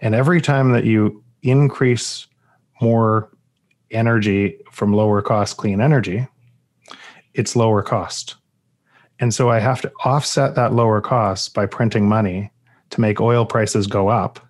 [0.00, 2.26] And every time that you increase
[2.80, 3.30] more
[3.90, 6.26] energy from lower cost clean energy,
[7.34, 8.36] it's lower cost.
[9.18, 12.50] And so I have to offset that lower cost by printing money
[12.90, 14.40] to make oil prices go up,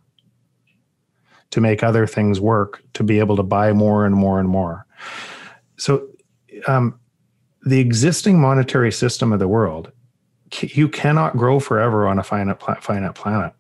[1.51, 4.87] to make other things work, to be able to buy more and more and more.
[5.77, 6.09] So
[6.69, 6.99] um,
[7.65, 9.91] the existing monetary system of the world,
[10.63, 13.53] you cannot grow forever on a finite, finite planet.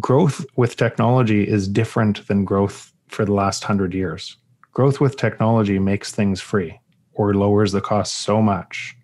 [0.00, 4.36] Growth with technology is different than growth for the last hundred years
[4.72, 6.80] growth with technology makes things free
[7.14, 8.96] or lowers the cost so much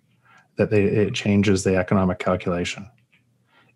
[0.57, 2.89] that they, it changes the economic calculation.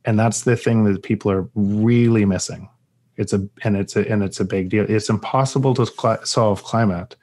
[0.05, 2.69] And that's the thing that people are really missing.
[3.15, 4.89] It's a and it's a and it's a big deal.
[4.89, 7.15] It's impossible to cl- solve climate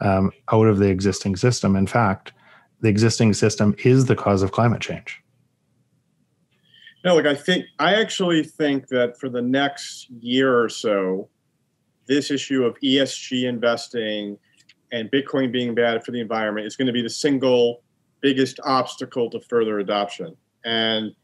[0.00, 1.74] um, out of the existing system.
[1.74, 2.32] In fact
[2.82, 5.22] the existing system is the cause of climate change.
[7.04, 11.28] No like i think i actually think that for the next year or so
[12.06, 14.38] this issue of ESG investing
[14.92, 17.82] and Bitcoin being bad for the environment is going to be the single
[18.20, 20.36] biggest obstacle to further adoption.
[20.64, 21.14] And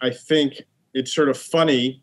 [0.00, 0.62] I think
[0.94, 2.02] it's sort of funny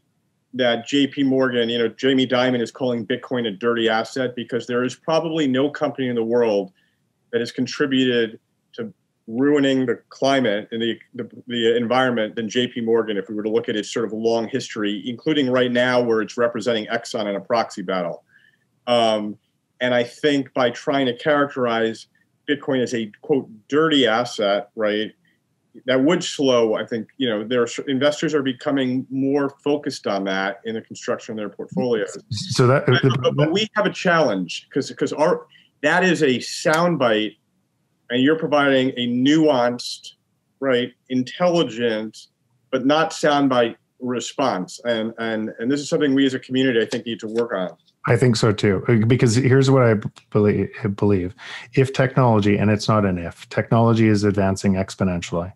[0.54, 4.84] that JP Morgan, you know, Jamie Dimon is calling Bitcoin a dirty asset because there
[4.84, 6.72] is probably no company in the world
[7.32, 8.40] that has contributed
[9.30, 13.50] ruining the climate and the, the, the, environment than JP Morgan if we were to
[13.50, 17.36] look at its sort of long history, including right now where it's representing Exxon in
[17.36, 18.24] a proxy battle.
[18.88, 19.38] Um,
[19.80, 22.08] and I think by trying to characterize
[22.50, 25.12] Bitcoin as a quote dirty asset, right,
[25.86, 26.74] that would slow.
[26.74, 31.34] I think you know their investors are becoming more focused on that in the construction
[31.34, 32.18] of their portfolios.
[32.32, 32.86] So that,
[33.22, 35.46] but, but we have a challenge because because our
[35.82, 37.36] that is a soundbite
[38.10, 40.14] and you're providing a nuanced,
[40.60, 42.28] right, intelligent,
[42.72, 44.80] but not soundbite response.
[44.86, 47.54] And and and this is something we as a community, I think, need to work
[47.54, 47.76] on.
[48.08, 48.84] I think so too.
[49.08, 49.96] Because here's what I
[50.32, 51.36] believe: believe
[51.74, 55.54] if technology, and it's not an if, technology is advancing exponentially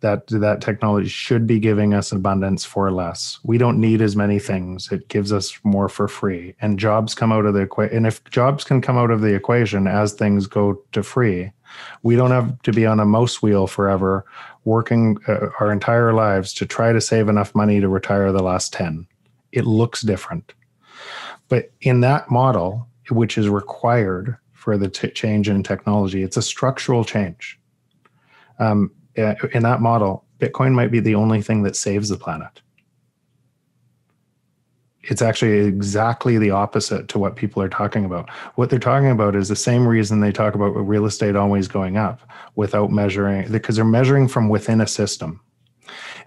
[0.00, 3.38] that that technology should be giving us abundance for less.
[3.42, 4.90] We don't need as many things.
[4.92, 6.54] It gives us more for free.
[6.60, 7.96] And jobs come out of the equation.
[7.96, 11.52] And if jobs can come out of the equation as things go to free,
[12.02, 14.24] we don't have to be on a mouse wheel forever
[14.64, 18.72] working uh, our entire lives to try to save enough money to retire the last
[18.72, 19.06] 10.
[19.52, 20.52] It looks different.
[21.48, 26.42] But in that model, which is required for the t- change in technology, it's a
[26.42, 27.58] structural change.
[28.58, 32.60] Um, uh, in that model, Bitcoin might be the only thing that saves the planet.
[35.04, 38.28] It's actually exactly the opposite to what people are talking about.
[38.56, 41.96] What they're talking about is the same reason they talk about real estate always going
[41.96, 42.20] up
[42.56, 45.40] without measuring, because they're measuring from within a system.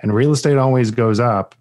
[0.02, 1.54] And real estate always goes up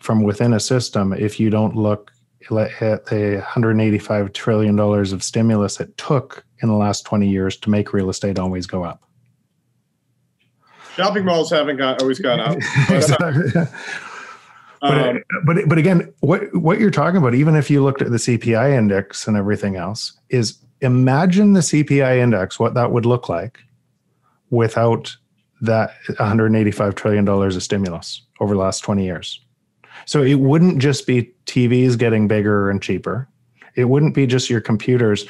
[0.00, 2.12] from within a system if you don't look
[2.50, 7.70] at the 185 trillion dollars of stimulus it took in the last 20 years to
[7.70, 9.02] make real estate always go up.
[10.96, 12.58] Shopping malls haven't got always gone up.
[12.90, 13.66] Uh,
[14.84, 18.10] But, um, but but again, what what you're talking about, even if you looked at
[18.10, 23.30] the CPI index and everything else, is imagine the CPI index, what that would look
[23.30, 23.60] like
[24.50, 25.16] without
[25.62, 29.40] that 185 trillion dollars of stimulus over the last 20 years.
[30.04, 33.26] So it wouldn't just be TVs getting bigger and cheaper.
[33.76, 35.24] It wouldn't be just your computers.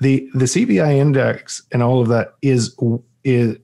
[0.00, 2.76] The the CPI index and all of that is
[3.22, 3.58] is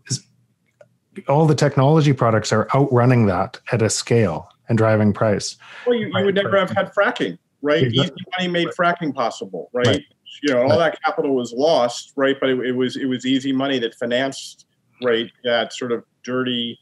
[1.27, 5.57] all the technology products are outrunning that at a scale and driving price.
[5.87, 7.83] Well, you, you would never have had fracking, right?
[7.85, 8.17] Exactly.
[8.17, 9.87] Easy money made fracking possible, right?
[9.87, 10.05] right.
[10.43, 12.37] You know, all that capital was lost, right?
[12.39, 14.67] But it, it, was it was easy money that financed,
[15.03, 15.31] right?
[15.45, 16.79] That sort of dirty.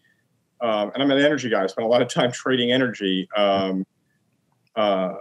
[0.61, 1.63] Um, and I'm an energy guy.
[1.63, 3.29] I spent a lot of time trading energy.
[3.37, 3.87] Um,
[4.75, 5.15] uh,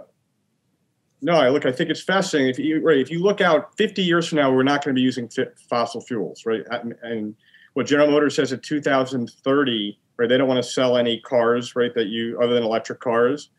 [1.22, 1.64] no, I look.
[1.64, 2.50] I think it's fascinating.
[2.50, 4.98] If you right, if you look out 50 years from now, we're not going to
[4.98, 5.30] be using
[5.68, 6.62] fossil fuels, right?
[7.02, 7.34] And
[7.72, 10.28] what General Motors says in 2030, right?
[10.28, 11.94] They don't want to sell any cars, right?
[11.94, 13.50] That you other than electric cars.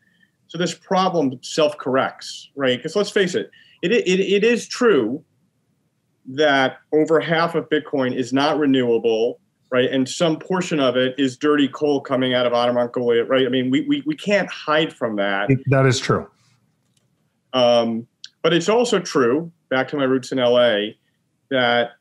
[0.47, 2.77] So this problem self corrects, right?
[2.77, 3.51] Because let's face it,
[3.81, 5.23] it, it, it is true
[6.27, 9.39] that over half of Bitcoin is not renewable,
[9.71, 9.89] right?
[9.89, 13.45] And some portion of it is dirty coal coming out of Outer Mongolia, right?
[13.45, 15.49] I mean, we, we, we can't hide from that.
[15.67, 16.27] That is true.
[17.53, 18.07] Um,
[18.41, 20.91] but it's also true, back to my roots in LA,
[21.49, 21.91] that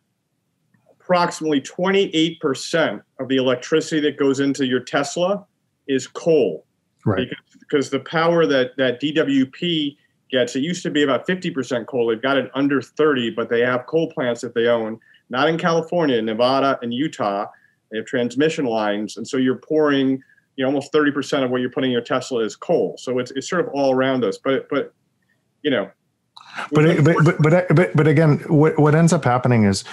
[1.07, 5.46] approximately 28% of the electricity that goes into your Tesla
[5.86, 6.66] is coal.
[7.04, 7.28] Right.
[7.28, 9.96] Because, because the power that, that DWP
[10.32, 12.09] gets, it used to be about 50% coal.
[12.09, 14.98] They've got it under 30, but they have coal plants that they own,
[15.30, 17.46] not in California, Nevada, and Utah.
[17.92, 19.16] They have transmission lines.
[19.16, 20.20] And so you're pouring,
[20.57, 22.96] you know, almost 30% of what you're putting in your Tesla is coal.
[22.98, 24.38] So it's, it's sort of all around us.
[24.38, 24.92] But, but
[25.62, 25.88] you know,
[26.72, 29.84] but, but, but, but, but, but again, what, what ends up happening is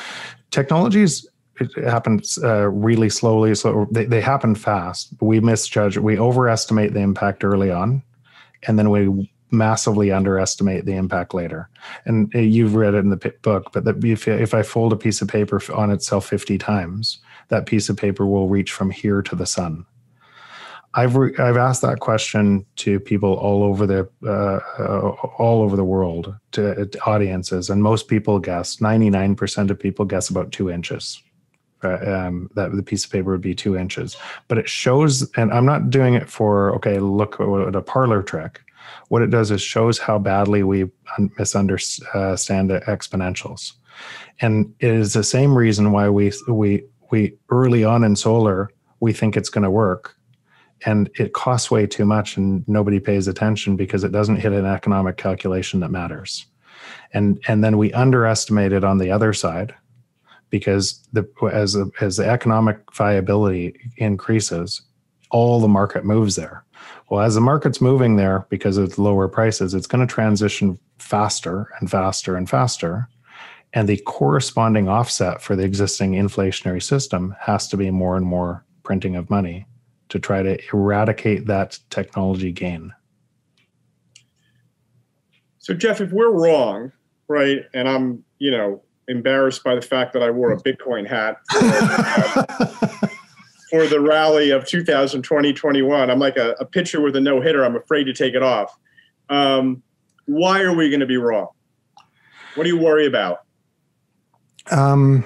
[0.51, 1.27] technologies
[1.59, 3.53] it happens uh, really slowly.
[3.55, 5.13] So they, they happen fast.
[5.21, 5.97] We misjudge.
[5.97, 8.01] We overestimate the impact early on,
[8.63, 11.69] and then we massively underestimate the impact later.
[12.05, 14.97] And uh, you've read it in the book, but that if, if I fold a
[14.97, 19.21] piece of paper on itself 50 times, that piece of paper will reach from here
[19.21, 19.85] to the sun.
[20.95, 25.75] I've re- I've asked that question to people all over the uh, uh, all over
[25.75, 28.79] the world to, to, audiences, and most people guess.
[28.79, 31.21] Ninety nine percent of people guess about two inches.
[31.83, 34.15] Uh, um, that the piece of paper would be two inches,
[34.47, 35.29] but it shows.
[35.35, 36.99] And I'm not doing it for okay.
[36.99, 38.61] Look at a parlor trick.
[39.09, 40.89] What it does is shows how badly we
[41.37, 43.73] misunderstand exponentials,
[44.41, 48.69] and it is the same reason why we we we early on in solar
[48.99, 50.15] we think it's going to work
[50.85, 54.65] and it costs way too much and nobody pays attention because it doesn't hit an
[54.65, 56.45] economic calculation that matters.
[57.13, 59.73] And and then we underestimate it on the other side
[60.49, 64.81] because the as a, as the economic viability increases
[65.31, 66.63] all the market moves there.
[67.09, 71.69] Well as the market's moving there because of lower prices it's going to transition faster
[71.79, 73.07] and faster and faster.
[73.75, 78.63] And the corresponding offset for the existing inflationary system has to be more and more
[78.83, 79.65] printing of money
[80.13, 82.93] to try to eradicate that technology gain.
[85.57, 86.91] So, Jeff, if we're wrong,
[87.27, 91.37] right, and I'm, you know, embarrassed by the fact that I wore a Bitcoin hat
[93.71, 97.65] for the rally of 2020 21, I'm like a, a pitcher with a no hitter.
[97.65, 98.77] I'm afraid to take it off.
[99.29, 99.81] Um,
[100.27, 101.47] why are we going to be wrong?
[102.53, 103.39] What do you worry about?
[104.69, 105.25] Um,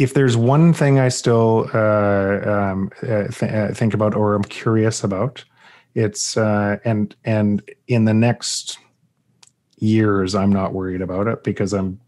[0.00, 4.44] if there's one thing I still uh, um, uh, th- uh, think about or I'm
[4.44, 5.44] curious about,
[5.94, 8.78] it's uh, and and in the next
[9.76, 12.00] years I'm not worried about it because I'm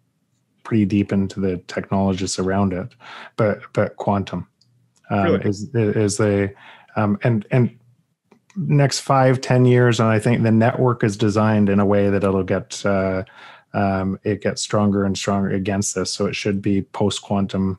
[0.64, 2.94] pretty deep into the technologists around it.
[3.36, 4.48] But but quantum
[5.10, 5.50] um, really?
[5.50, 6.54] is is the
[6.96, 7.78] um, and and
[8.56, 12.24] next five ten years, and I think the network is designed in a way that
[12.24, 12.84] it'll get.
[12.86, 13.24] Uh,
[13.74, 16.12] um, it gets stronger and stronger against this.
[16.12, 17.78] So it should be post quantum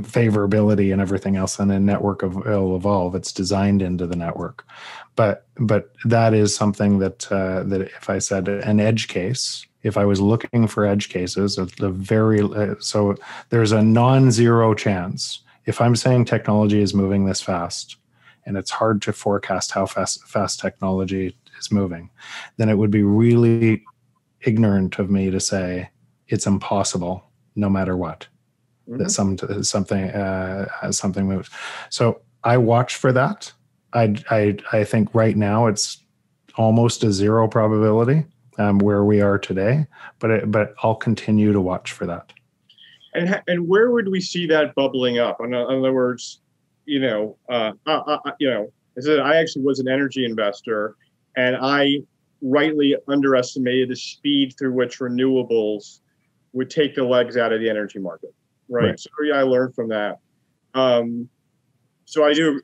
[0.00, 3.14] favorability and everything else and a network of, will evolve.
[3.14, 4.64] It's designed into the network.
[5.16, 9.96] But but that is something that uh, that if i said an edge case if
[9.96, 13.14] i was looking for edge cases of the very uh, so
[13.50, 17.96] there's a non-zero chance if i'm saying technology is moving this fast
[18.46, 22.08] and it's hard to forecast how fast fast technology is moving
[22.56, 23.84] then it would be really
[24.44, 25.90] ignorant of me to say
[26.28, 27.24] it's impossible
[27.54, 28.26] no matter what
[28.88, 29.02] mm-hmm.
[29.02, 31.50] that some something uh, something moves.
[31.90, 33.52] So i watch for that.
[33.94, 35.98] I, I i think right now it's
[36.56, 38.24] almost a zero probability
[38.58, 39.86] um, where we are today
[40.18, 42.32] but it, but i'll continue to watch for that.
[43.14, 45.40] And and where would we see that bubbling up?
[45.40, 46.40] In, other words
[46.86, 48.72] you know uh, uh, uh, you know
[49.06, 50.96] I actually was an energy investor
[51.36, 52.02] and I
[52.42, 56.00] rightly underestimated the speed through which renewables
[56.52, 58.34] would take the legs out of the energy market.
[58.68, 58.88] Right.
[58.88, 59.00] right.
[59.00, 60.18] So yeah, I learned from that.
[60.74, 61.28] Um,
[62.04, 62.60] so I do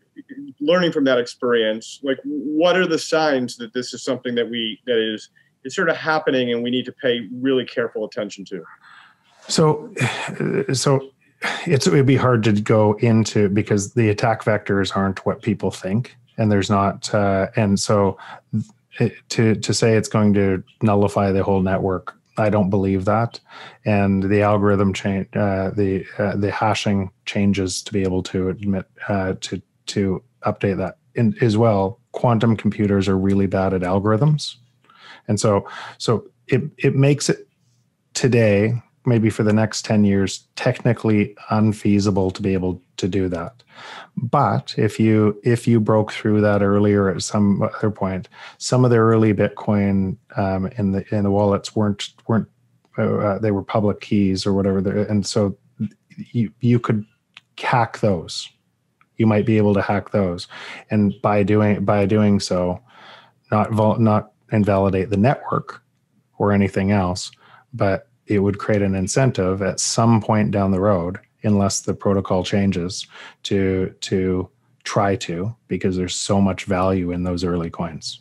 [0.61, 2.01] learning from that experience.
[2.03, 5.31] Like, what are the signs that this is something that we that is
[5.65, 8.63] is sort of happening, and we need to pay really careful attention to.
[9.49, 9.93] So,
[10.73, 11.11] so
[11.67, 15.71] it's it would be hard to go into because the attack vectors aren't what people
[15.71, 18.19] think, and there's not, uh, and so
[19.29, 22.15] to to say it's going to nullify the whole network.
[22.37, 23.41] I don't believe that,
[23.85, 28.87] and the algorithm change, uh, the uh, the hashing changes to be able to admit
[29.09, 30.97] uh, to to update that.
[31.41, 31.99] As well.
[32.13, 34.55] Quantum computers are really bad at algorithms,
[35.27, 35.69] And so
[35.99, 37.49] so it it makes it
[38.15, 43.63] today maybe for the next 10 years technically unfeasible to be able to do that.
[44.17, 48.29] But if you if you broke through that earlier at some other point
[48.59, 52.49] some of the early bitcoin um, in the in the wallets weren't weren't
[52.99, 55.57] uh, they were public keys or whatever and so
[56.33, 57.05] you you could
[57.59, 58.49] hack those.
[59.17, 60.49] You might be able to hack those.
[60.91, 62.81] And by doing by doing so
[63.51, 65.83] not vol- not invalidate the network
[66.39, 67.31] or anything else
[67.73, 72.45] but it would create an incentive at some point down the road unless the protocol
[72.45, 73.07] changes
[73.45, 74.49] to to
[74.85, 78.21] try to because there's so much value in those early coins.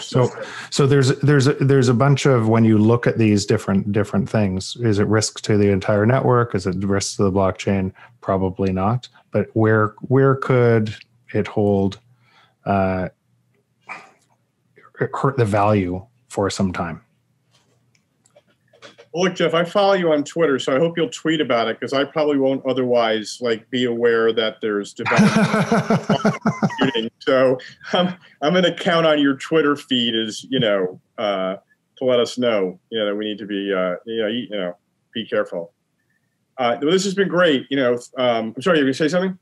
[0.00, 0.30] So
[0.70, 4.28] so there's there's a, there's a bunch of when you look at these different different
[4.28, 6.54] things is it risk to the entire network?
[6.54, 7.92] Is it risk to the blockchain?
[8.20, 9.08] Probably not.
[9.30, 10.94] But where where could
[11.32, 12.00] it hold
[12.64, 13.10] uh,
[14.94, 17.00] hurt the value for some time
[19.16, 21.92] look, Jeff, I follow you on Twitter, so I hope you'll tweet about it because
[21.92, 25.32] I probably won't otherwise like be aware that there's development.
[27.20, 27.58] so
[27.92, 31.56] I'm I'm going to count on your Twitter feed as you know uh,
[31.96, 34.46] to let us know you know that we need to be uh, you know you,
[34.50, 34.76] you know
[35.12, 35.72] be careful.
[36.58, 37.66] Uh, this has been great.
[37.70, 39.38] You know, um, I'm sorry, you going to say something?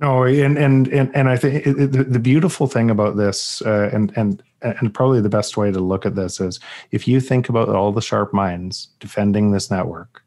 [0.00, 4.12] No, and and and and I think it, the beautiful thing about this, uh, and
[4.16, 6.60] and and probably the best way to look at this is
[6.92, 10.22] if you think about all the sharp minds defending this network,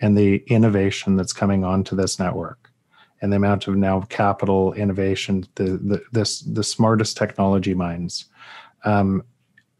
[0.00, 2.70] and the innovation that's coming onto this network,
[3.20, 8.26] and the amount of now capital innovation, the the this the smartest technology minds,
[8.84, 9.22] um,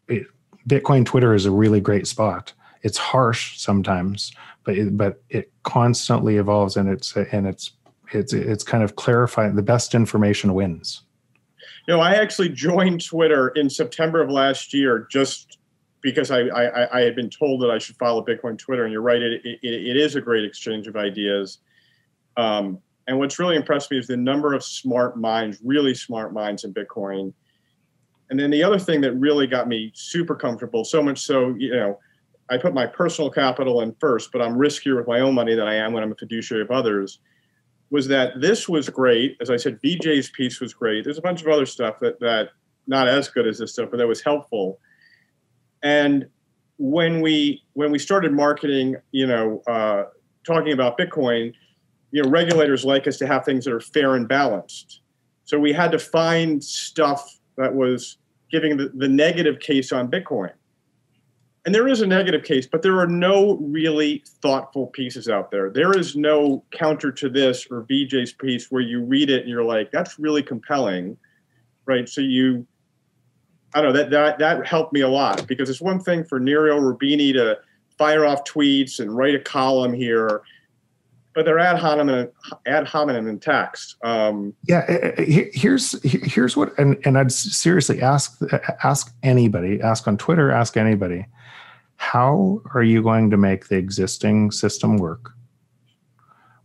[0.08, 0.26] it,
[0.68, 2.52] Bitcoin Twitter is a really great spot.
[2.82, 4.32] It's harsh sometimes,
[4.64, 7.72] but it, but it constantly evolves, and it's and it's
[8.14, 11.02] it's it's kind of clarifying the best information wins.
[11.88, 15.58] No, I actually joined Twitter in September of last year just
[16.00, 18.84] because I, I, I had been told that I should follow Bitcoin Twitter.
[18.84, 21.58] And you're right, it, it, it is a great exchange of ideas.
[22.36, 26.64] Um, and what's really impressed me is the number of smart minds, really smart minds
[26.64, 27.32] in Bitcoin.
[28.30, 31.74] And then the other thing that really got me super comfortable, so much so, you
[31.74, 31.98] know,
[32.50, 35.66] I put my personal capital in first, but I'm riskier with my own money than
[35.66, 37.18] I am when I'm a fiduciary of others
[37.92, 39.36] was that this was great.
[39.42, 41.04] As I said, Vijay's piece was great.
[41.04, 42.48] There's a bunch of other stuff that that
[42.86, 44.80] not as good as this stuff, but that was helpful.
[45.82, 46.26] And
[46.78, 50.04] when we when we started marketing, you know, uh,
[50.44, 51.52] talking about Bitcoin,
[52.12, 55.02] you know, regulators like us to have things that are fair and balanced.
[55.44, 58.16] So we had to find stuff that was
[58.50, 60.52] giving the, the negative case on Bitcoin
[61.64, 65.70] and there is a negative case, but there are no really thoughtful pieces out there.
[65.70, 69.64] There is no counter to this or Vijay's piece where you read it and you're
[69.64, 71.16] like, that's really compelling,
[71.86, 72.08] right?
[72.08, 72.66] So you,
[73.74, 76.40] I don't know that that that helped me a lot because it's one thing for
[76.40, 77.58] Nouriel Roubini to
[77.96, 80.42] fire off tweets and write a column here,
[81.34, 82.30] but they're ad hominem
[82.66, 83.96] ad hominem in text.
[84.04, 88.40] Um, yeah, eh, eh, here's here's what, and and I'd seriously ask
[88.82, 91.26] ask anybody, ask on Twitter, ask anybody
[92.02, 95.30] how are you going to make the existing system work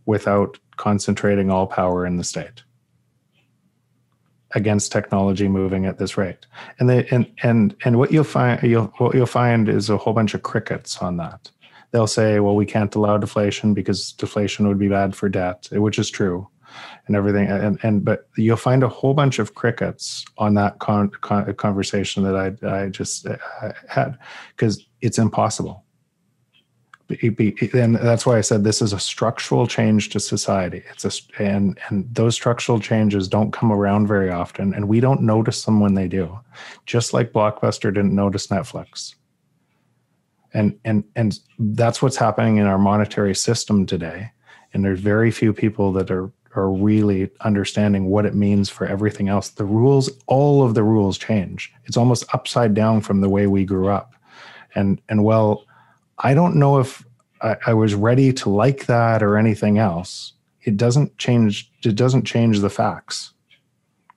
[0.04, 2.64] without concentrating all power in the state
[4.52, 6.46] against technology moving at this rate
[6.80, 10.12] and they and and and what you'll find you'll what you'll find is a whole
[10.12, 11.52] bunch of crickets on that
[11.90, 15.98] they'll say well we can't allow deflation because deflation would be bad for debt which
[15.98, 16.46] is true
[17.06, 21.10] and everything and and but you'll find a whole bunch of crickets on that con,
[21.20, 23.36] con conversation that i i just uh,
[23.88, 24.18] had
[24.54, 25.84] because it's impossible
[27.72, 30.82] and that's why I said this is a structural change to society.
[30.90, 35.22] It's a and and those structural changes don't come around very often, and we don't
[35.22, 36.38] notice them when they do.
[36.84, 39.14] Just like Blockbuster didn't notice Netflix,
[40.54, 44.30] and and and that's what's happening in our monetary system today.
[44.72, 49.28] And there's very few people that are are really understanding what it means for everything
[49.28, 49.50] else.
[49.50, 51.72] The rules, all of the rules change.
[51.84, 54.14] It's almost upside down from the way we grew up
[54.74, 55.64] and and well
[56.18, 57.04] i don't know if
[57.40, 60.32] I, I, was ready to like that or anything else
[60.62, 63.32] it doesn't change it doesn't change the facts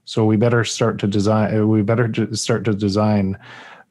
[0.06, 3.38] so we better start to design we better start to design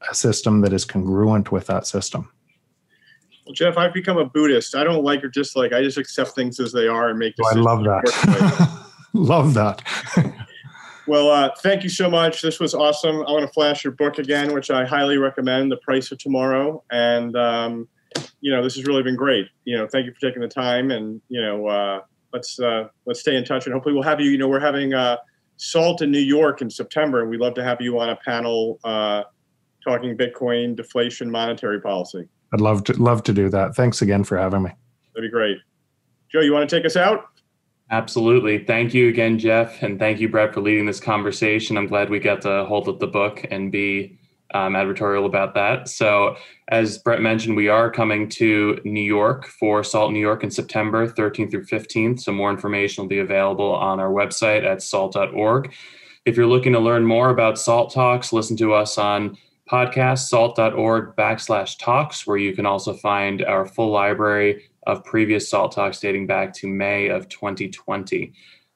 [0.09, 2.31] a system that is congruent with that system
[3.51, 4.77] well, Jeff, I've become a Buddhist.
[4.77, 5.73] I don't like or dislike.
[5.73, 7.35] I just accept things as they are and make.
[7.43, 8.87] Oh, I love that.
[9.13, 9.83] love that.
[11.07, 12.41] Well, uh, thank you so much.
[12.41, 13.17] This was awesome.
[13.27, 16.85] I want to flash your book again, which I highly recommend, The Price of Tomorrow.
[16.93, 17.89] And, um,
[18.41, 19.49] you know, this has really been great.
[19.65, 20.93] You know, thank you for taking the time.
[20.93, 22.01] And, you know, uh,
[22.33, 23.67] let's uh, let's stay in touch.
[23.67, 25.17] And hopefully we'll have you, you know, we're having uh,
[25.57, 27.23] SALT in New York in September.
[27.23, 29.25] And we'd love to have you on a panel, uh,
[29.83, 32.29] talking Bitcoin, deflation, monetary policy.
[32.53, 33.77] I'd love to love to do that.
[33.77, 34.71] Thanks again for having me.
[35.15, 35.59] That'd be great.
[36.31, 37.27] Joe, you want to take us out?
[37.91, 38.65] Absolutely.
[38.65, 39.83] Thank you again, Jeff.
[39.83, 41.77] And thank you, Brett, for leading this conversation.
[41.77, 44.17] I'm glad we got to hold up the book and be
[44.55, 45.89] um, advertorial about that.
[45.89, 46.37] So,
[46.69, 51.09] as Brett mentioned, we are coming to New York for SALT New York in September
[51.09, 52.21] 13th through 15th.
[52.21, 55.73] So, more information will be available on our website at salt.org.
[56.25, 59.37] If you're looking to learn more about SALT Talks, listen to us on
[59.71, 65.73] podcast, salt.org backslash talks, where you can also find our full library of previous SALT
[65.73, 68.33] Talks dating back to May of 2020.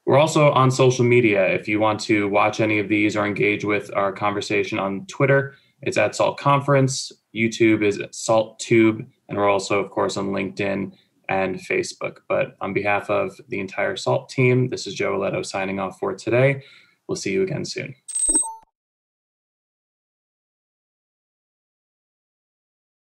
[0.07, 1.49] We're also on social media.
[1.49, 5.57] If you want to watch any of these or engage with our conversation on Twitter,
[5.83, 7.11] it's at SALT Conference.
[7.35, 10.93] YouTube is SALT Tube, and we're also, of course, on LinkedIn
[11.29, 12.19] and Facebook.
[12.29, 16.15] But on behalf of the entire SALT team, this is Joe Aletto signing off for
[16.15, 16.63] today.
[17.09, 17.95] We'll see you again soon.